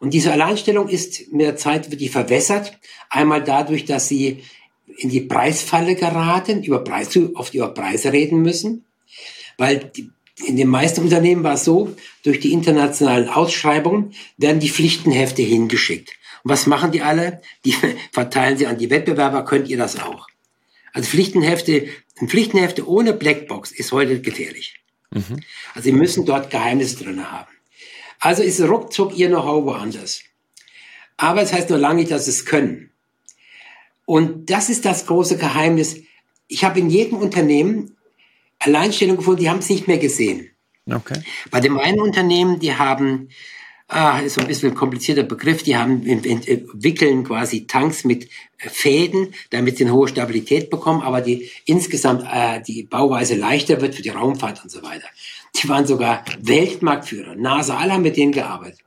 [0.00, 2.78] Und diese Alleinstellung ist mit der Zeit wird die verwässert.
[3.10, 4.42] Einmal dadurch, dass sie
[4.98, 8.84] in die Preisfalle geraten, über Preise, oft über Preise reden müssen.
[9.56, 10.10] Weil die,
[10.44, 16.10] in den meisten Unternehmen war es so, durch die internationalen Ausschreibungen werden die Pflichtenhefte hingeschickt.
[16.42, 17.42] Und was machen die alle?
[17.64, 17.74] Die
[18.12, 20.28] verteilen sie an die Wettbewerber, könnt ihr das auch.
[20.92, 21.88] Also Pflichtenhefte,
[22.20, 24.80] ein Pflichtenhefte ohne Blackbox ist heute gefährlich.
[25.10, 25.42] Mhm.
[25.74, 27.50] Also sie müssen dort Geheimnisse drin haben.
[28.18, 30.22] Also ist ruckzuck ihr Know-how woanders.
[31.16, 32.90] Aber es heißt nur lange nicht, dass sie es können.
[34.10, 36.02] Und das ist das große Geheimnis.
[36.48, 37.96] Ich habe in jedem Unternehmen
[38.58, 40.50] Alleinstellungen gefunden, die haben es nicht mehr gesehen.
[40.92, 41.22] Okay.
[41.52, 43.28] Bei dem einen Unternehmen, die haben,
[43.86, 48.24] ah, ist so ein bisschen ein komplizierter Begriff, die haben entwickeln quasi Tanks mit
[48.58, 53.80] äh, Fäden, damit sie eine hohe Stabilität bekommen, aber die insgesamt äh, die Bauweise leichter
[53.80, 55.06] wird für die Raumfahrt und so weiter.
[55.54, 57.36] Die waren sogar Weltmarktführer.
[57.36, 58.80] NASA, alle haben mit denen gearbeitet.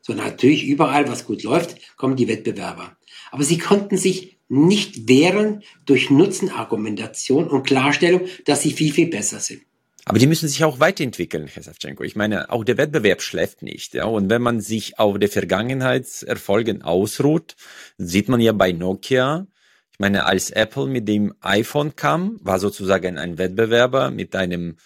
[0.00, 2.96] So natürlich überall, was gut läuft, kommen die Wettbewerber.
[3.30, 9.40] Aber sie konnten sich nicht wehren durch Nutzenargumentation und Klarstellung, dass sie viel, viel besser
[9.40, 9.62] sind.
[10.04, 12.02] Aber die müssen sich auch weiterentwickeln, Herr Savchenko.
[12.02, 13.92] Ich meine, auch der Wettbewerb schläft nicht.
[13.92, 14.06] Ja?
[14.06, 17.56] Und wenn man sich auf der Vergangenheitserfolgen ausruht,
[17.98, 19.46] sieht man ja bei Nokia,
[19.92, 24.76] ich meine, als Apple mit dem iPhone kam, war sozusagen ein Wettbewerber mit einem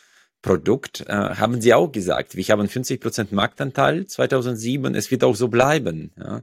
[0.40, 5.36] Produkt, äh, haben sie auch gesagt, wir haben 50 Prozent Marktanteil 2007, es wird auch
[5.36, 6.10] so bleiben.
[6.18, 6.42] Ja.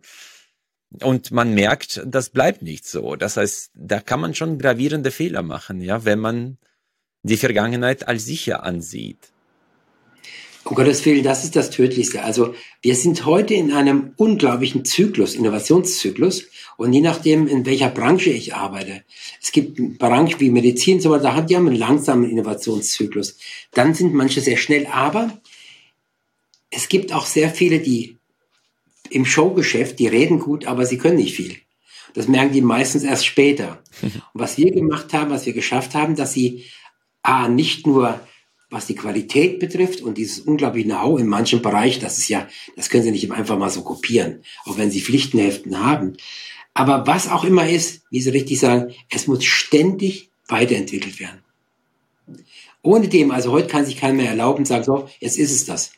[1.02, 3.16] Und man merkt, das bleibt nicht so.
[3.16, 6.58] Das heißt, da kann man schon gravierende Fehler machen, ja, wenn man
[7.24, 9.32] die Vergangenheit als sicher ansieht.
[10.70, 12.24] Um Gottes Willen, das ist das Tödlichste.
[12.24, 16.48] Also wir sind heute in einem unglaublichen Zyklus, Innovationszyklus.
[16.78, 19.04] Und je nachdem, in welcher Branche ich arbeite,
[19.42, 23.38] es gibt Branchen wie Medizin, so da die haben einen langsamen Innovationszyklus.
[23.72, 25.40] Dann sind manche sehr schnell, aber
[26.70, 28.19] es gibt auch sehr viele, die
[29.12, 31.56] im Showgeschäft, die reden gut, aber sie können nicht viel.
[32.14, 33.82] Das merken die meistens erst später.
[34.02, 36.66] Und was wir gemacht haben, was wir geschafft haben, dass sie
[37.22, 38.20] A, nicht nur
[38.70, 42.90] was die Qualität betrifft und dieses unglaubliche Know-how in manchen Bereichen, das ist ja, das
[42.90, 46.18] können Sie nicht einfach mal so kopieren, auch wenn Sie Pflichtenheften haben.
[46.76, 51.44] Aber was auch immer ist, wie Sie richtig sagen, es muss ständig weiterentwickelt werden.
[52.82, 55.92] Ohne dem, also heute kann sich keiner mehr erlauben, sagen so, jetzt ist es das.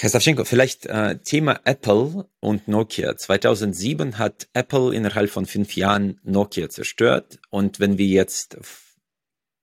[0.00, 3.16] Herr Savchenko, vielleicht äh, Thema Apple und Nokia.
[3.16, 7.40] 2007 hat Apple innerhalb von fünf Jahren Nokia zerstört.
[7.50, 8.58] Und wenn wir jetzt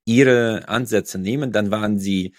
[0.04, 2.34] ihre Ansätze nehmen, dann waren sie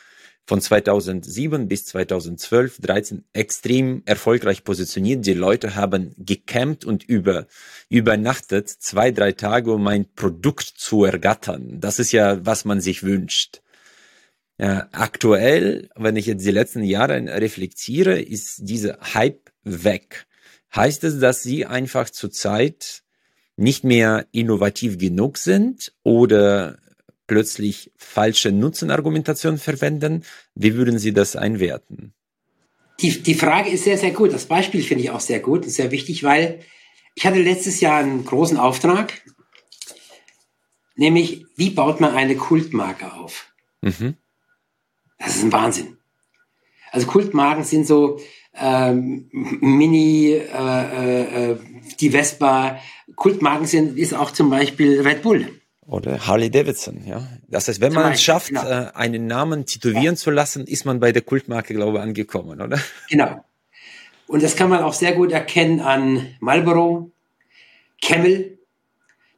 [0.46, 5.26] von 2007 bis 2012, 13 extrem erfolgreich positioniert.
[5.26, 7.48] Die Leute haben gecampt und über,
[7.90, 11.80] übernachtet zwei, drei Tage, um ein Produkt zu ergattern.
[11.80, 13.64] Das ist ja, was man sich wünscht.
[14.60, 20.26] Ja, aktuell, wenn ich jetzt die letzten Jahre reflektiere, ist dieser Hype weg.
[20.76, 23.04] Heißt es, dass Sie einfach zurzeit
[23.56, 26.80] nicht mehr innovativ genug sind oder
[27.28, 30.24] plötzlich falsche Nutzenargumentationen verwenden?
[30.56, 32.14] Wie würden Sie das einwerten?
[33.00, 34.34] Die, die Frage ist sehr, sehr gut.
[34.34, 36.62] Das Beispiel finde ich auch sehr gut und sehr wichtig, weil
[37.14, 39.22] ich hatte letztes Jahr einen großen Auftrag,
[40.96, 43.52] nämlich wie baut man eine Kultmarke auf?
[43.82, 44.16] Mhm.
[45.20, 45.98] Das ist ein Wahnsinn.
[46.92, 48.20] Also Kultmarken sind so
[48.56, 51.58] ähm, Mini, äh, äh, äh,
[52.00, 52.80] die Vespa.
[53.16, 55.48] Kultmarken sind ist auch zum Beispiel Red Bull.
[55.86, 57.26] Oder Harley Davidson, ja.
[57.48, 58.68] Das heißt, wenn man es schafft, genau.
[58.68, 60.16] äh, einen Namen tätowieren ja.
[60.16, 62.80] zu lassen, ist man bei der Kultmarke, glaube ich, angekommen, oder?
[63.10, 63.44] Genau.
[64.28, 67.12] Und das kann man auch sehr gut erkennen an Marlboro,
[68.02, 68.57] Camel,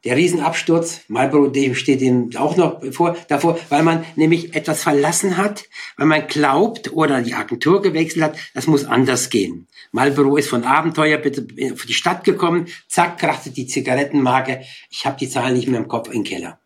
[0.04, 5.36] der Riesenabsturz, Marlboro dem steht ihm auch noch vor, davor, weil man nämlich etwas verlassen
[5.36, 5.64] hat,
[5.96, 9.68] weil man glaubt oder die Agentur gewechselt hat, das muss anders gehen.
[9.92, 11.46] Marlboro ist von Abenteuer bitte
[11.76, 15.88] für die Stadt gekommen, zack, krachte die Zigarettenmarke, ich habe die Zahlen nicht mehr im
[15.88, 16.58] Kopf den Keller.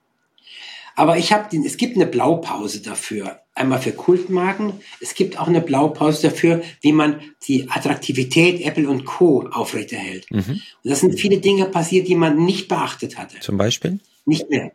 [0.94, 3.40] Aber ich habe den, es gibt eine Blaupause dafür.
[3.56, 4.72] Einmal für Kultmarken.
[5.00, 9.48] Es gibt auch eine Blaupause dafür, wie man die Attraktivität Apple und Co.
[9.48, 10.30] aufrechterhält.
[10.30, 10.60] Mhm.
[10.82, 13.38] Und das sind viele Dinge passiert, die man nicht beachtet hatte.
[13.40, 14.00] Zum Beispiel?
[14.26, 14.72] Nicht mehr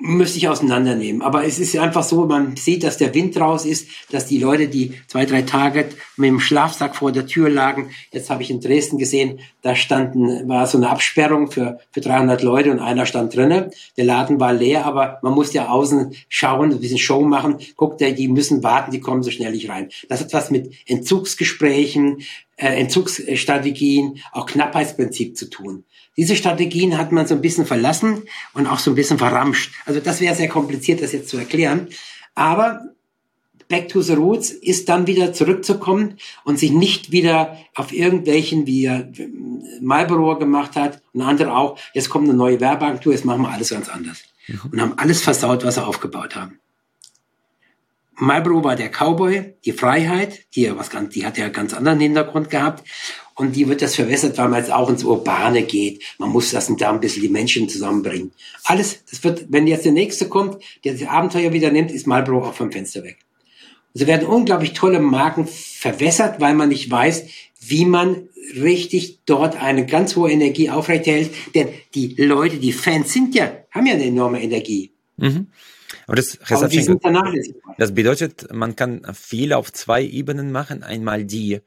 [0.00, 1.22] müsste ich auseinandernehmen.
[1.22, 4.68] Aber es ist einfach so, man sieht, dass der Wind raus ist, dass die Leute,
[4.68, 8.60] die zwei, drei Tage mit dem Schlafsack vor der Tür lagen, jetzt habe ich in
[8.60, 13.34] Dresden gesehen, da standen, war so eine Absperrung für, für 300 Leute und einer stand
[13.34, 13.70] drinnen.
[13.96, 17.58] Der Laden war leer, aber man muss ja außen schauen, ein bisschen Show machen.
[17.76, 19.88] Guckt, die müssen warten, die kommen so schnell nicht rein.
[20.08, 22.22] Das hat was mit Entzugsgesprächen,
[22.56, 25.84] äh, Entzugsstrategien, auch Knappheitsprinzip zu tun.
[26.18, 29.72] Diese Strategien hat man so ein bisschen verlassen und auch so ein bisschen verramscht.
[29.86, 31.88] Also das wäre sehr kompliziert, das jetzt zu erklären.
[32.34, 32.80] Aber
[33.68, 38.86] Back to the Roots ist dann wieder zurückzukommen und sich nicht wieder auf irgendwelchen, wie
[38.86, 39.12] er
[39.80, 43.70] Marlboro gemacht hat und andere auch, jetzt kommt eine neue Werbeagentur, jetzt machen wir alles
[43.70, 44.24] ganz anders.
[44.48, 44.60] Mhm.
[44.72, 46.58] Und haben alles versaut, was sie aufgebaut haben.
[48.14, 51.72] Marlboro war der Cowboy, die Freiheit, die, ja was ganz, die hat ja einen ganz
[51.72, 52.82] anderen Hintergrund gehabt.
[53.38, 56.02] Und die wird das verwässert, weil man jetzt auch ins Urbane geht.
[56.18, 58.32] Man muss das und da ein bisschen die Menschen zusammenbringen.
[58.64, 62.48] Alles, das wird, wenn jetzt der Nächste kommt, der das Abenteuer wieder nimmt, ist Marlboro
[62.48, 63.18] auch vom Fenster weg.
[63.94, 67.26] Und so werden unglaublich tolle Marken verwässert, weil man nicht weiß,
[67.60, 71.30] wie man richtig dort eine ganz hohe Energie aufrechterhält.
[71.54, 74.90] Denn die Leute, die Fans sind ja, haben ja eine enorme Energie.
[75.16, 75.46] Mhm.
[76.08, 76.68] Aber das, Aber
[77.76, 80.82] das bedeutet, man kann viel auf zwei Ebenen machen.
[80.82, 81.60] Einmal die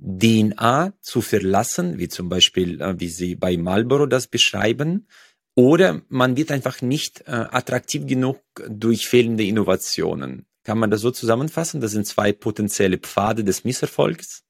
[0.00, 5.06] DNA zu verlassen, wie zum Beispiel, äh, wie Sie bei Marlboro das beschreiben,
[5.54, 10.46] oder man wird einfach nicht äh, attraktiv genug durch fehlende Innovationen.
[10.62, 11.80] Kann man das so zusammenfassen?
[11.80, 14.44] Das sind zwei potenzielle Pfade des Misserfolgs.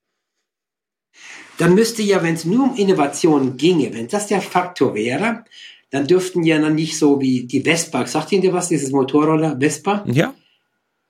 [1.57, 5.45] Dann müsste ja, wenn es nur um Innovationen ginge, wenn das der Faktor wäre,
[5.91, 10.05] dann dürften ja dann nicht so wie die Vespa, sagt Ihnen was, dieses Motorroller Vespa?
[10.07, 10.35] Ja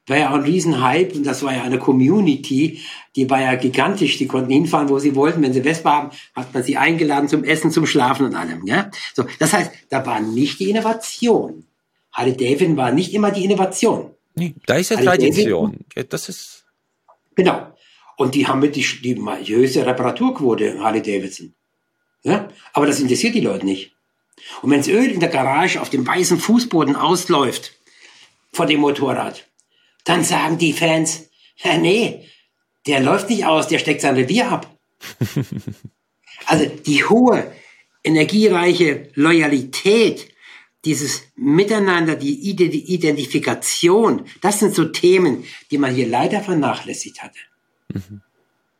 [0.08, 2.80] war ja auch ein Riesenhype und das war ja eine Community,
[3.16, 5.42] die war ja gigantisch, die konnten hinfahren, wo sie wollten.
[5.42, 8.66] Wenn sie Vespa haben, hat man sie eingeladen zum Essen, zum Schlafen und allem.
[8.66, 8.90] Ja?
[9.14, 11.64] So, das heißt, da war nicht die Innovation.
[12.12, 14.10] Harley Davidson war nicht immer die Innovation.
[14.34, 15.72] Nee, da ist ja Harley Tradition.
[15.72, 16.64] Davidson, das ist
[17.34, 17.74] genau.
[18.16, 19.16] Und die haben mit die, die
[19.54, 21.54] höchste Reparaturquote, Harley Davidson.
[22.22, 22.48] Ja?
[22.72, 23.94] Aber das interessiert die Leute nicht.
[24.62, 27.72] Und wenn das Öl in der Garage auf dem weißen Fußboden ausläuft
[28.52, 29.47] vor dem Motorrad,
[30.08, 32.24] dann sagen die Fans, ja, nee,
[32.86, 34.74] der läuft nicht aus, der steckt sein Revier ab.
[36.46, 37.52] also die hohe,
[38.02, 40.28] energiereiche Loyalität,
[40.84, 47.38] dieses Miteinander, die Identifikation, das sind so Themen, die man hier leider vernachlässigt hatte.
[47.92, 48.22] Mhm.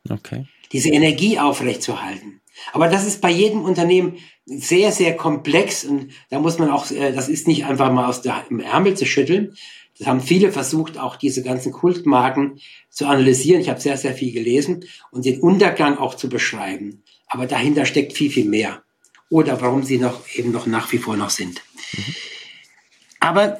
[0.09, 0.47] Okay.
[0.71, 2.41] Diese Energie aufrechtzuerhalten.
[2.73, 7.13] Aber das ist bei jedem Unternehmen sehr, sehr komplex und da muss man auch, äh,
[7.13, 9.55] das ist nicht einfach mal aus dem Ärmel zu schütteln,
[9.99, 13.61] das haben viele versucht, auch diese ganzen Kultmarken zu analysieren.
[13.61, 17.03] Ich habe sehr, sehr viel gelesen und den Untergang auch zu beschreiben.
[17.27, 18.81] Aber dahinter steckt viel, viel mehr.
[19.29, 21.61] Oder warum sie noch eben noch nach wie vor noch sind.
[21.91, 22.15] Mhm.
[23.19, 23.59] Aber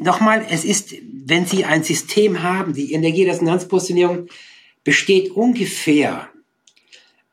[0.00, 4.28] nochmal, es ist, wenn Sie ein System haben, die Energieresonanzpositionierung
[4.84, 6.28] besteht ungefähr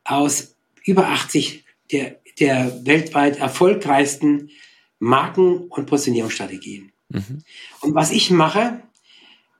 [0.05, 4.49] aus über 80 der, der weltweit erfolgreichsten
[4.99, 6.91] Marken- und Positionierungsstrategien.
[7.09, 7.43] Mhm.
[7.81, 8.81] Und was ich mache,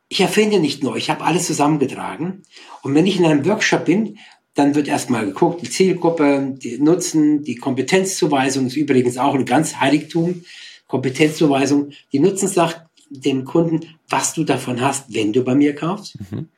[0.08, 2.44] ich erfinde nicht neu, ich habe alles zusammengetragen.
[2.82, 4.18] Und wenn ich in einem Workshop bin,
[4.54, 9.78] dann wird erstmal geguckt, die Zielgruppe, die Nutzen, die Kompetenzzuweisung ist übrigens auch ein ganz
[9.80, 10.46] Heiligtum.
[10.88, 11.92] Kompetenzzuweisung.
[12.14, 16.18] Die Nutzen sagt dem Kunden, was du davon hast, wenn du bei mir kaufst.
[16.32, 16.50] Mhm.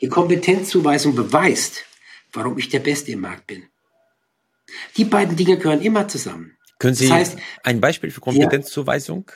[0.00, 1.84] Die Kompetenzzuweisung beweist,
[2.32, 3.64] warum ich der Beste im Markt bin.
[4.96, 6.56] Die beiden Dinge gehören immer zusammen.
[6.78, 9.24] Können Sie das heißt, ein Beispiel für Kompetenzzuweisung?
[9.28, 9.34] Ja,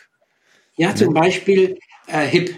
[0.76, 2.54] ja zum Beispiel äh, HIP.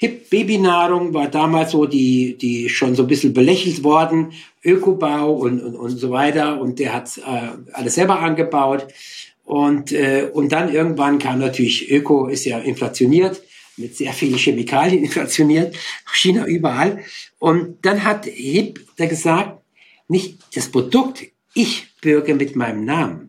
[0.00, 4.32] HIP Babynahrung war damals so die, die schon so ein bisschen belächelt worden,
[4.64, 6.60] Ökobau und, und, und so weiter.
[6.60, 8.86] Und der hat äh, alles selber angebaut.
[9.44, 13.42] Und, äh, und dann irgendwann kam natürlich, Öko ist ja inflationiert,
[13.76, 15.74] mit sehr vielen Chemikalien inflationiert,
[16.12, 17.02] China überall.
[17.38, 19.60] Und dann hat HIP da gesagt,
[20.06, 21.24] nicht das Produkt,
[21.54, 23.27] ich bürge mit meinem Namen.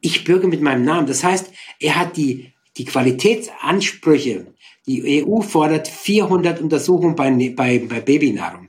[0.00, 1.06] Ich bürge mit meinem Namen.
[1.06, 4.46] Das heißt, er hat die, die Qualitätsansprüche.
[4.86, 8.68] Die EU fordert 400 Untersuchungen bei, bei, bei Babynahrung.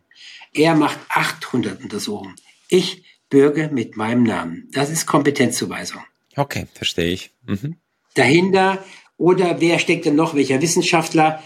[0.54, 2.36] Er macht 800 Untersuchungen.
[2.68, 4.68] Ich bürge mit meinem Namen.
[4.74, 6.02] Das ist Kompetenzzuweisung.
[6.36, 7.32] Okay, verstehe ich.
[7.46, 7.78] Mhm.
[8.14, 8.84] Dahinter
[9.18, 10.36] oder wer steckt denn noch?
[10.36, 11.42] Welcher Wissenschaftler?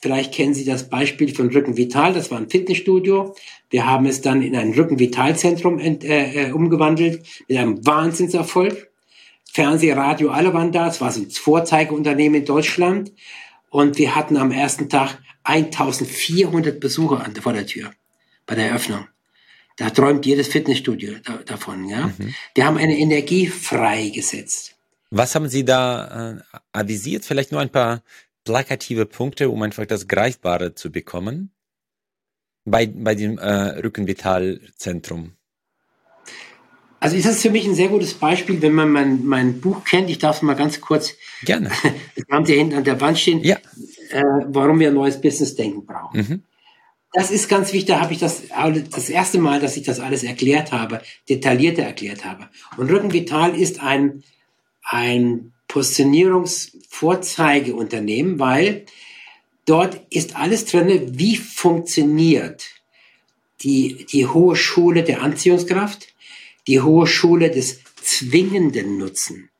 [0.00, 2.14] Vielleicht kennen Sie das Beispiel von Rückenvital.
[2.14, 3.34] Das war ein Fitnessstudio.
[3.70, 8.87] Wir haben es dann in ein Rückenvitalzentrum äh, äh, umgewandelt mit einem Wahnsinnserfolg.
[9.52, 10.88] Fernseh, Radio, alle waren da.
[10.88, 13.12] Es war so ein Vorzeigeunternehmen in Deutschland.
[13.70, 17.92] Und wir hatten am ersten Tag 1400 Besucher an, vor der Tür
[18.46, 19.06] bei der Eröffnung.
[19.76, 21.88] Da träumt jedes Fitnessstudio da, davon.
[21.88, 22.08] Ja?
[22.08, 22.34] Mhm.
[22.54, 24.74] Wir haben eine Energie freigesetzt.
[25.10, 27.24] Was haben Sie da äh, avisiert?
[27.24, 28.02] Vielleicht nur ein paar
[28.44, 31.52] plakative Punkte, um einfach das Greifbare zu bekommen
[32.64, 35.37] bei, bei dem äh, Rückenvitalzentrum.
[37.00, 40.10] Also ist das für mich ein sehr gutes Beispiel, wenn man mein, mein Buch kennt.
[40.10, 41.14] Ich darf es mal ganz kurz.
[41.44, 41.70] Gerne.
[42.14, 43.42] Wir haben Sie hinten an der Wand stehen.
[43.44, 43.56] Ja.
[44.10, 46.18] Äh, warum wir ein neues Business-Denken brauchen.
[46.18, 46.42] Mhm.
[47.12, 47.88] Das ist ganz wichtig.
[47.88, 52.24] Da habe ich das das erste Mal, dass ich das alles erklärt habe, detaillierter erklärt
[52.24, 52.48] habe.
[52.76, 54.24] Und Rückenvital ist ein
[54.88, 58.84] ein Positionierungsvorzeigeunternehmen, weil
[59.66, 62.70] dort ist alles drin, wie funktioniert
[63.60, 66.14] die, die hohe Schule der Anziehungskraft,
[66.68, 69.50] die hohe Schule des zwingenden Nutzen,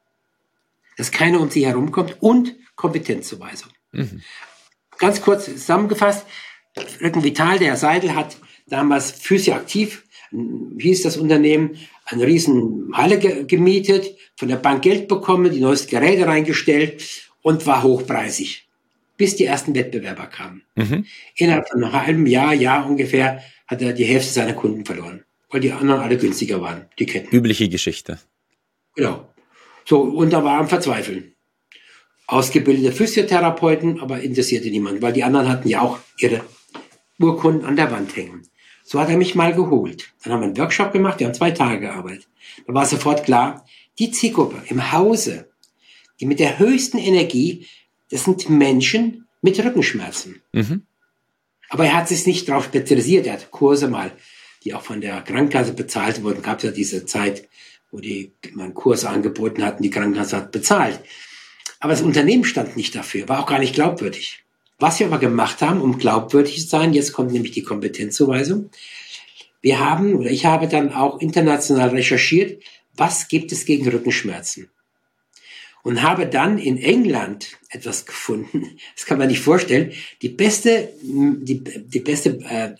[0.97, 3.71] dass keiner um sie herumkommt und Kompetenzzuweisung.
[3.93, 4.23] Mhm.
[4.99, 6.27] Ganz kurz zusammengefasst,
[7.01, 8.37] Rücken Vital, der Herr Seidel hat
[8.67, 15.51] damals Physioaktiv, hieß das Unternehmen, eine riesen Halle ge gemietet, von der Bank Geld bekommen,
[15.51, 17.03] die neuesten Geräte reingestellt
[17.43, 18.69] und war hochpreisig,
[19.17, 20.63] bis die ersten Wettbewerber kamen.
[20.77, 21.07] Mhm.
[21.35, 25.61] Innerhalb von einem halben Jahr, Jahr ungefähr, hat er die Hälfte seiner Kunden verloren, weil
[25.61, 27.35] die anderen alle günstiger waren, die Ketten.
[27.35, 28.19] Übliche Geschichte.
[28.95, 29.33] Genau.
[29.85, 31.33] So, und da war am Verzweifeln.
[32.27, 36.43] Ausgebildete Physiotherapeuten, aber interessierte niemand, weil die anderen hatten ja auch ihre
[37.19, 38.47] Urkunden an der Wand hängen.
[38.85, 40.13] So hat er mich mal geholt.
[40.23, 42.29] Dann haben wir einen Workshop gemacht, wir haben zwei Tage gearbeitet.
[42.67, 43.67] Da war sofort klar,
[43.99, 45.51] die Zielgruppe im Hause,
[46.21, 47.67] die mit der höchsten Energie,
[48.11, 50.43] das sind Menschen mit Rückenschmerzen.
[50.53, 50.83] Mhm.
[51.69, 53.27] Aber er hat sich nicht darauf spezialisiert.
[53.27, 54.13] Er hat Kurse mal,
[54.69, 56.43] die auch von der Krankenkasse bezahlt wurden.
[56.43, 57.49] Gab es ja diese Zeit,
[57.91, 61.01] wo die man Kurse angeboten hatten, die Krankenkasse hat bezahlt.
[61.81, 64.45] Aber das Unternehmen stand nicht dafür, war auch gar nicht glaubwürdig.
[64.79, 68.69] Was wir aber gemacht haben, um glaubwürdig zu sein, jetzt kommt nämlich die Kompetenzzuweisung.
[69.63, 72.63] Wir haben, oder ich habe dann auch international recherchiert,
[72.95, 74.69] was gibt es gegen Rückenschmerzen?
[75.83, 81.65] Und habe dann in England etwas gefunden, das kann man nicht vorstellen, die beste, die,
[81.65, 82.75] die beste, äh,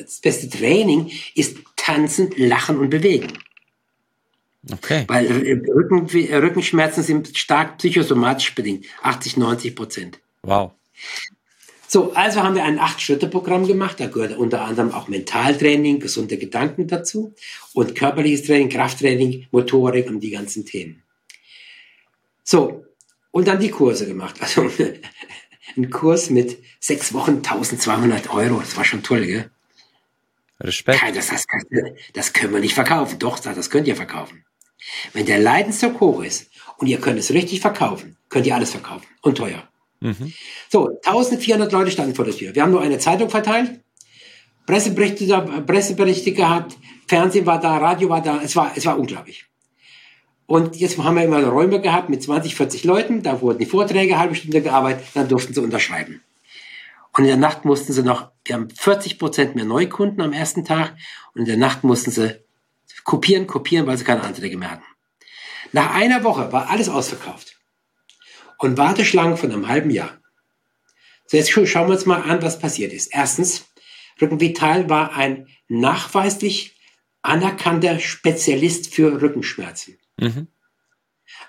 [0.00, 3.32] das beste Training ist tanzen, lachen und bewegen.
[4.70, 5.04] Okay.
[5.08, 10.20] Weil äh, Rücken, Rückenschmerzen sind stark psychosomatisch bedingt, 80, 90 Prozent.
[10.42, 10.72] Wow.
[11.88, 14.00] So, also haben wir ein Acht-Schritte-Programm gemacht.
[14.00, 17.34] Da gehört unter anderem auch Mentaltraining, gesunde Gedanken dazu
[17.74, 21.02] und körperliches Training, Krafttraining, Motorik und die ganzen Themen.
[22.44, 22.86] So,
[23.30, 24.36] und dann die Kurse gemacht.
[24.40, 24.70] Also
[25.76, 28.60] ein Kurs mit sechs Wochen 1200 Euro.
[28.60, 29.50] Das war schon toll, gell?
[30.60, 31.02] Respekt.
[31.14, 31.44] Das, das,
[32.12, 33.18] das können wir nicht verkaufen.
[33.18, 34.44] Doch, das könnt ihr verkaufen.
[35.12, 39.06] Wenn der Leidensdruck hoch ist und ihr könnt es richtig verkaufen, könnt ihr alles verkaufen.
[39.22, 39.68] Und teuer.
[40.00, 40.32] Mhm.
[40.68, 42.54] So, 1400 Leute standen vor der Tür.
[42.54, 43.80] Wir haben nur eine Zeitung verteilt,
[44.66, 46.76] Presseberichte, Presseberichte gehabt,
[47.06, 48.40] Fernsehen war da, Radio war da.
[48.42, 49.46] Es war, es war unglaublich.
[50.46, 53.22] Und jetzt haben wir immer Räume gehabt mit 20, 40 Leuten.
[53.22, 56.22] Da wurden die Vorträge halbe Stunde gearbeitet, dann durften sie unterschreiben.
[57.14, 60.64] Und in der Nacht mussten sie noch, wir haben 40 Prozent mehr Neukunden am ersten
[60.64, 60.96] Tag.
[61.34, 62.40] Und in der Nacht mussten sie
[63.04, 64.84] kopieren, kopieren, weil sie keine Anträge mehr hatten.
[65.72, 67.56] Nach einer Woche war alles ausverkauft
[68.58, 70.18] und Warteschlangen von einem halben Jahr.
[71.26, 73.08] So, jetzt schauen wir uns mal an, was passiert ist.
[73.12, 73.64] Erstens,
[74.20, 76.76] Rückenvital war ein nachweislich
[77.22, 79.98] anerkannter Spezialist für Rückenschmerzen.
[80.18, 80.48] Mhm.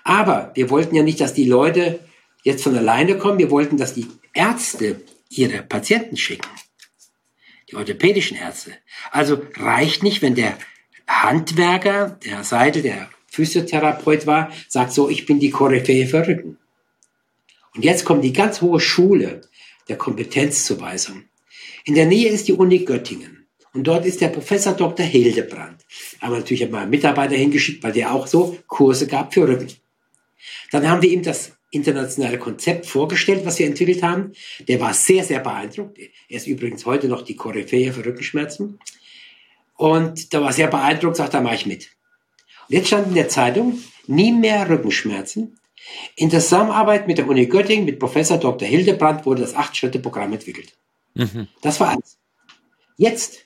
[0.02, 2.00] Aber wir wollten ja nicht, dass die Leute
[2.42, 3.38] jetzt von alleine kommen.
[3.38, 5.02] Wir wollten, dass die Ärzte
[5.38, 6.48] ihre Patienten schicken.
[7.70, 8.72] Die orthopädischen Ärzte.
[9.10, 10.58] Also reicht nicht, wenn der
[11.08, 16.58] Handwerker, der Seidel, der Physiotherapeut war, sagt so, ich bin die Koryphäe für Rücken.
[17.74, 19.40] Und jetzt kommt die ganz hohe Schule
[19.88, 21.24] der Kompetenzzuweisung.
[21.84, 23.46] In der Nähe ist die Uni Göttingen.
[23.72, 25.04] Und dort ist der Professor Dr.
[25.04, 25.84] Hildebrand.
[26.20, 29.72] Aber natürlich haben wir einen Mitarbeiter hingeschickt, weil der auch so Kurse gab für Rücken.
[30.70, 34.32] Dann haben wir ihm das internationale Konzept vorgestellt, was wir entwickelt haben.
[34.68, 35.98] Der war sehr, sehr beeindruckt.
[35.98, 38.78] Er ist übrigens heute noch die Koryphäe für Rückenschmerzen.
[39.76, 41.90] Und da war sehr beeindruckt, sagt, da mache ich mit.
[42.68, 45.58] Und jetzt stand in der Zeitung, nie mehr Rückenschmerzen.
[46.16, 48.66] In Zusammenarbeit mit der Uni Göttingen, mit Professor Dr.
[48.66, 50.72] Hildebrand, wurde das Acht-Schritte-Programm entwickelt.
[51.14, 51.48] Mhm.
[51.60, 52.18] Das war alles.
[52.96, 53.44] Jetzt,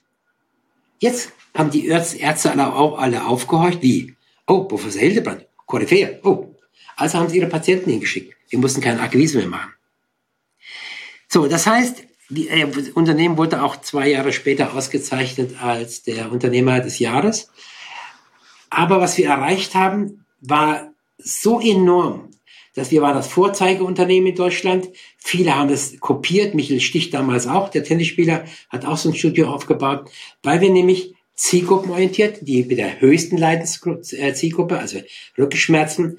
[1.01, 4.15] jetzt haben die Ärzte alle, alle aufgehorcht, wie?
[4.47, 6.55] Oh, Professor Hildebrand, Koryphäe, oh.
[6.97, 8.35] Also haben sie ihre Patienten hingeschickt.
[8.49, 9.73] Wir mussten keine Akquise mehr machen.
[11.29, 16.33] So, das heißt, die, äh, das Unternehmen wurde auch zwei Jahre später ausgezeichnet als der
[16.33, 17.51] Unternehmer des Jahres.
[18.71, 22.31] Aber was wir erreicht haben, war so enorm,
[22.75, 24.89] dass wir waren das Vorzeigeunternehmen in Deutschland.
[25.17, 26.55] Viele haben es kopiert.
[26.55, 30.11] Michael Stich damals auch, der Tennisspieler, hat auch so ein Studio aufgebaut,
[30.43, 34.99] weil wir nämlich zielgruppenorientiert, die mit der höchsten Leidenszielgruppe, äh, also
[35.37, 36.19] Rückenschmerzen,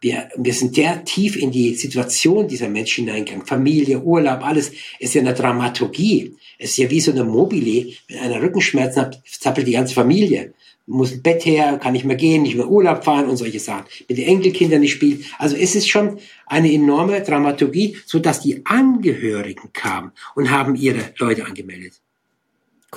[0.00, 3.46] wir, wir sind sehr tief in die Situation dieser Menschen hineingegangen.
[3.46, 6.34] Familie, Urlaub, alles ist ja eine Dramaturgie.
[6.58, 7.92] Es ist ja wie so eine Mobile.
[8.08, 10.52] Wenn einer Rückenschmerzen hat, zappelt die ganze Familie.
[10.86, 13.86] Muss ein Bett her, kann nicht mehr gehen, nicht mehr Urlaub fahren und solche Sachen.
[14.08, 15.24] Mit den Enkelkindern nicht spielen.
[15.38, 21.12] Also es ist schon eine enorme Dramaturgie, so dass die Angehörigen kamen und haben ihre
[21.18, 21.94] Leute angemeldet.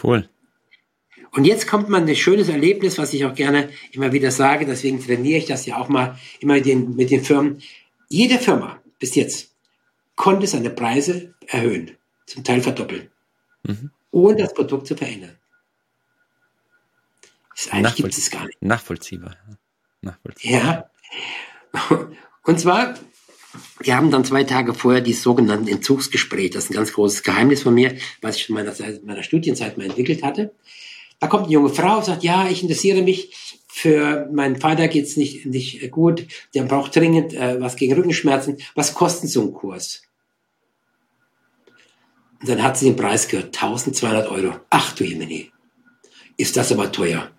[0.02, 0.30] Cool.
[1.32, 5.04] Und jetzt kommt man ein schönes Erlebnis, was ich auch gerne immer wieder sage, deswegen
[5.04, 7.62] trainiere ich das ja auch mal immer mit den, mit den Firmen.
[8.10, 9.52] Jede Firma bis jetzt
[10.16, 11.92] konnte seine Preise erhöhen,
[12.26, 13.10] zum Teil verdoppeln,
[13.64, 13.92] mhm.
[14.12, 15.38] ohne das Produkt zu verändern.
[17.56, 18.62] Das eigentlich gibt es gar nicht.
[18.62, 19.36] Nachvollziehbar.
[20.02, 20.92] Nachvollziehbar.
[21.72, 22.10] Ja.
[22.44, 22.96] Und zwar,
[23.82, 26.52] wir haben dann zwei Tage vorher die sogenannten Entzugsgespräche.
[26.52, 28.74] Das ist ein ganz großes Geheimnis von mir, was ich in meiner,
[29.04, 30.54] meiner Studienzeit mal entwickelt hatte.
[31.20, 35.46] Da kommt eine junge Frau, sagt, ja, ich interessiere mich für meinen Vater geht's nicht,
[35.46, 38.58] nicht gut, der braucht dringend äh, was gegen Rückenschmerzen.
[38.76, 40.02] Was kostet so ein Kurs?
[42.42, 44.60] Und dann hat sie den Preis gehört, 1200 Euro.
[44.70, 45.52] Ach du Jemini,
[46.38, 47.32] ist das aber teuer.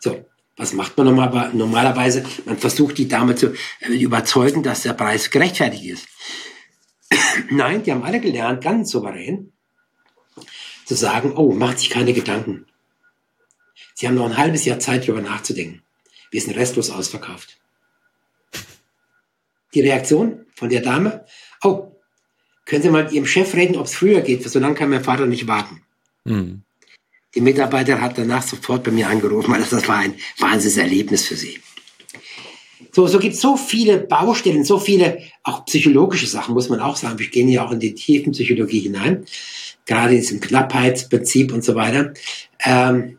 [0.00, 0.24] So,
[0.56, 2.24] was macht man normal, normalerweise?
[2.44, 6.08] Man versucht die Dame zu äh, überzeugen, dass der Preis gerechtfertigt ist.
[7.50, 9.52] Nein, die haben alle gelernt, ganz souverän,
[10.84, 12.66] zu sagen, oh, macht sich keine Gedanken.
[13.96, 15.80] Sie haben noch ein halbes Jahr Zeit, darüber nachzudenken.
[16.30, 17.56] Wir sind restlos ausverkauft.
[19.72, 21.24] Die Reaktion von der Dame,
[21.62, 21.92] oh,
[22.66, 25.02] können Sie mal mit Ihrem Chef reden, ob es früher geht, so lange kann mein
[25.02, 25.82] Vater nicht warten.
[26.24, 26.62] Mhm.
[27.34, 31.58] Die Mitarbeiter hat danach sofort bei mir angerufen, weil das war ein Wahnsinnserlebnis für sie.
[32.92, 36.96] So, so gibt es so viele Baustellen, so viele auch psychologische Sachen, muss man auch
[36.96, 37.18] sagen.
[37.18, 39.24] Wir gehen ja auch in die tiefen Psychologie hinein,
[39.86, 42.12] gerade in diesem Knappheitsprinzip und so weiter.
[42.60, 43.18] Ähm,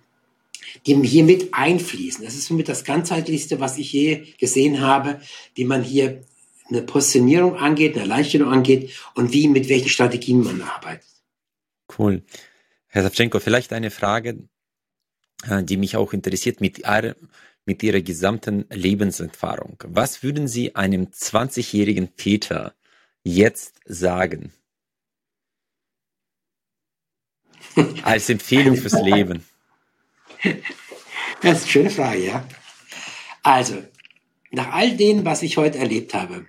[1.03, 2.23] hier mit einfließen.
[2.23, 5.21] Das ist somit das ganzheitlichste, was ich je gesehen habe,
[5.55, 6.23] wie man hier
[6.69, 11.07] eine Positionierung angeht, eine Erleichterung angeht und wie, mit welchen Strategien man arbeitet.
[11.97, 12.23] Cool.
[12.88, 14.47] Herr Savchenko, vielleicht eine Frage,
[15.47, 16.83] äh, die mich auch interessiert mit,
[17.65, 19.77] mit Ihrer gesamten Lebenserfahrung.
[19.85, 22.73] Was würden Sie einem 20-jährigen Peter
[23.23, 24.51] jetzt sagen?
[28.03, 29.43] Als Empfehlung fürs Leben.
[31.41, 32.47] Das ist eine schöne Frage, ja.
[33.43, 33.75] Also,
[34.51, 36.45] nach all dem, was ich heute erlebt habe,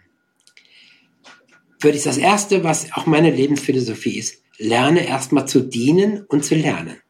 [1.81, 6.55] würde ich das Erste, was auch meine Lebensphilosophie ist, lerne erstmal zu dienen und zu
[6.55, 7.01] lernen.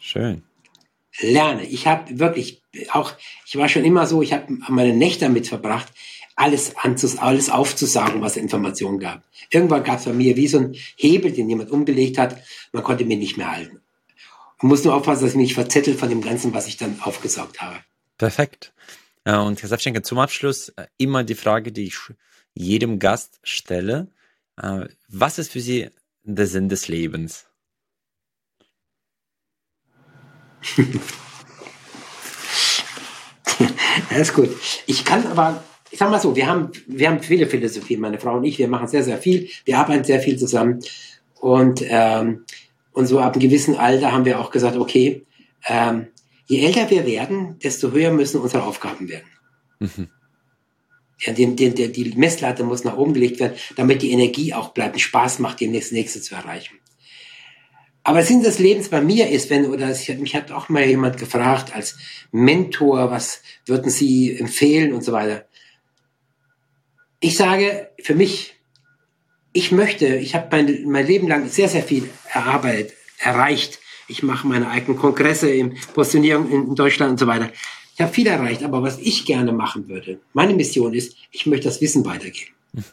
[0.00, 0.42] Schön.
[1.20, 1.66] Lerne.
[1.66, 3.12] Ich habe wirklich auch,
[3.44, 5.88] ich war schon immer so, ich habe meine Nächte damit verbracht,
[6.36, 9.24] alles, anzus, alles aufzusagen, was Informationen gab.
[9.50, 12.40] Irgendwann gab es bei mir wie so ein Hebel, den jemand umgelegt hat.
[12.72, 13.77] Man konnte mir nicht mehr halten.
[14.60, 17.00] Man muss nur aufpassen, dass ich mich nicht verzettelt von dem Ganzen, was ich dann
[17.00, 17.76] aufgesaugt habe.
[18.16, 18.72] Perfekt.
[19.24, 21.98] Und Herr Safschenke, zum Abschluss äh, immer die Frage, die ich
[22.54, 24.08] jedem Gast stelle.
[24.56, 25.90] Äh, was ist für Sie
[26.24, 27.46] der Sinn des Lebens?
[34.10, 34.50] das ist gut.
[34.86, 38.36] Ich kann aber, ich sag mal so, wir haben, wir haben viele Philosophien, meine Frau
[38.38, 40.82] und ich, wir machen sehr, sehr viel, wir arbeiten sehr viel zusammen.
[41.34, 42.44] Und ähm,
[42.98, 45.24] und so ab einem gewissen Alter haben wir auch gesagt, okay,
[45.68, 46.08] ähm,
[46.46, 49.28] je älter wir werden, desto höher müssen unsere Aufgaben werden.
[49.78, 50.08] Mhm.
[51.20, 54.94] Ja, die, die, die Messlatte muss nach oben gelegt werden, damit die Energie auch bleibt,
[54.94, 56.74] und Spaß macht, die nächste, nächste zu erreichen.
[58.02, 61.76] Aber Sinn des Lebens bei mir ist, wenn, oder mich hat auch mal jemand gefragt
[61.76, 61.98] als
[62.32, 65.46] Mentor, was würden Sie empfehlen und so weiter.
[67.20, 68.57] Ich sage für mich,
[69.58, 73.80] ich möchte, ich habe mein, mein Leben lang sehr, sehr viel erarbeitet, erreicht.
[74.06, 77.50] Ich mache meine eigenen Kongresse in Positionierung in Deutschland und so weiter.
[77.94, 81.66] Ich habe viel erreicht, aber was ich gerne machen würde, meine Mission ist, ich möchte
[81.66, 82.52] das Wissen weitergeben.
[82.72, 82.84] Mhm.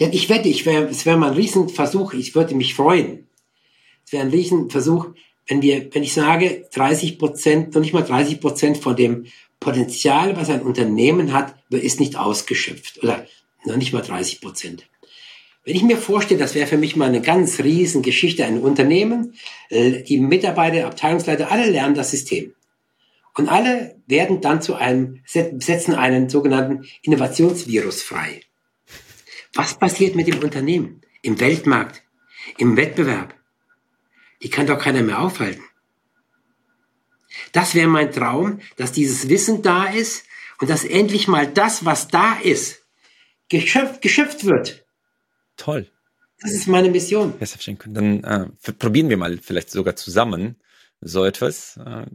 [0.00, 3.28] Denn ich wette, ich wär, es wäre mal ein Riesenversuch, ich würde mich freuen,
[4.04, 5.10] es wäre ein Riesenversuch,
[5.46, 9.26] wenn wir, wenn ich sage, 30 Prozent, noch nicht mal 30 Prozent von dem
[9.60, 13.04] Potenzial, was ein Unternehmen hat, ist nicht ausgeschöpft.
[13.04, 13.24] Oder
[13.64, 14.88] noch nicht mal 30 Prozent.
[15.64, 19.34] Wenn ich mir vorstelle, das wäre für mich mal eine ganz riesen Geschichte, ein Unternehmen,
[19.68, 22.54] äh, die Mitarbeiter, Abteilungsleiter, alle lernen das System.
[23.34, 28.42] Und alle werden dann zu einem, setzen einen sogenannten Innovationsvirus frei.
[29.54, 31.00] Was passiert mit dem Unternehmen?
[31.22, 32.02] Im Weltmarkt,
[32.58, 33.34] im Wettbewerb?
[34.42, 35.62] Die kann doch keiner mehr aufhalten.
[37.52, 40.24] Das wäre mein Traum, dass dieses Wissen da ist
[40.60, 42.84] und dass endlich mal das, was da ist,
[43.48, 44.81] geschöpft, geschöpft wird.
[45.56, 45.88] Toll.
[46.40, 47.34] Das ist meine Mission.
[47.94, 50.56] Dann äh, probieren wir mal vielleicht sogar zusammen
[51.00, 51.76] so etwas.
[51.76, 52.06] Äh,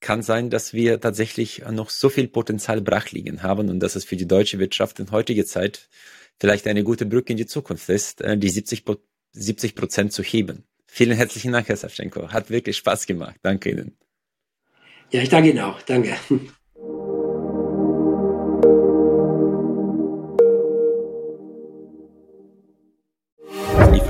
[0.00, 4.04] kann sein, dass wir tatsächlich noch so viel Potenzial brach liegen haben und dass es
[4.04, 5.88] für die deutsche Wirtschaft in heutiger Zeit
[6.40, 8.84] vielleicht eine gute Brücke in die Zukunft ist, äh, die 70
[9.74, 10.64] Prozent zu heben.
[10.86, 12.32] Vielen herzlichen Dank, Herr Savchenko.
[12.32, 13.36] Hat wirklich Spaß gemacht.
[13.42, 13.96] Danke Ihnen.
[15.10, 15.80] Ja, ich danke Ihnen auch.
[15.82, 16.16] Danke.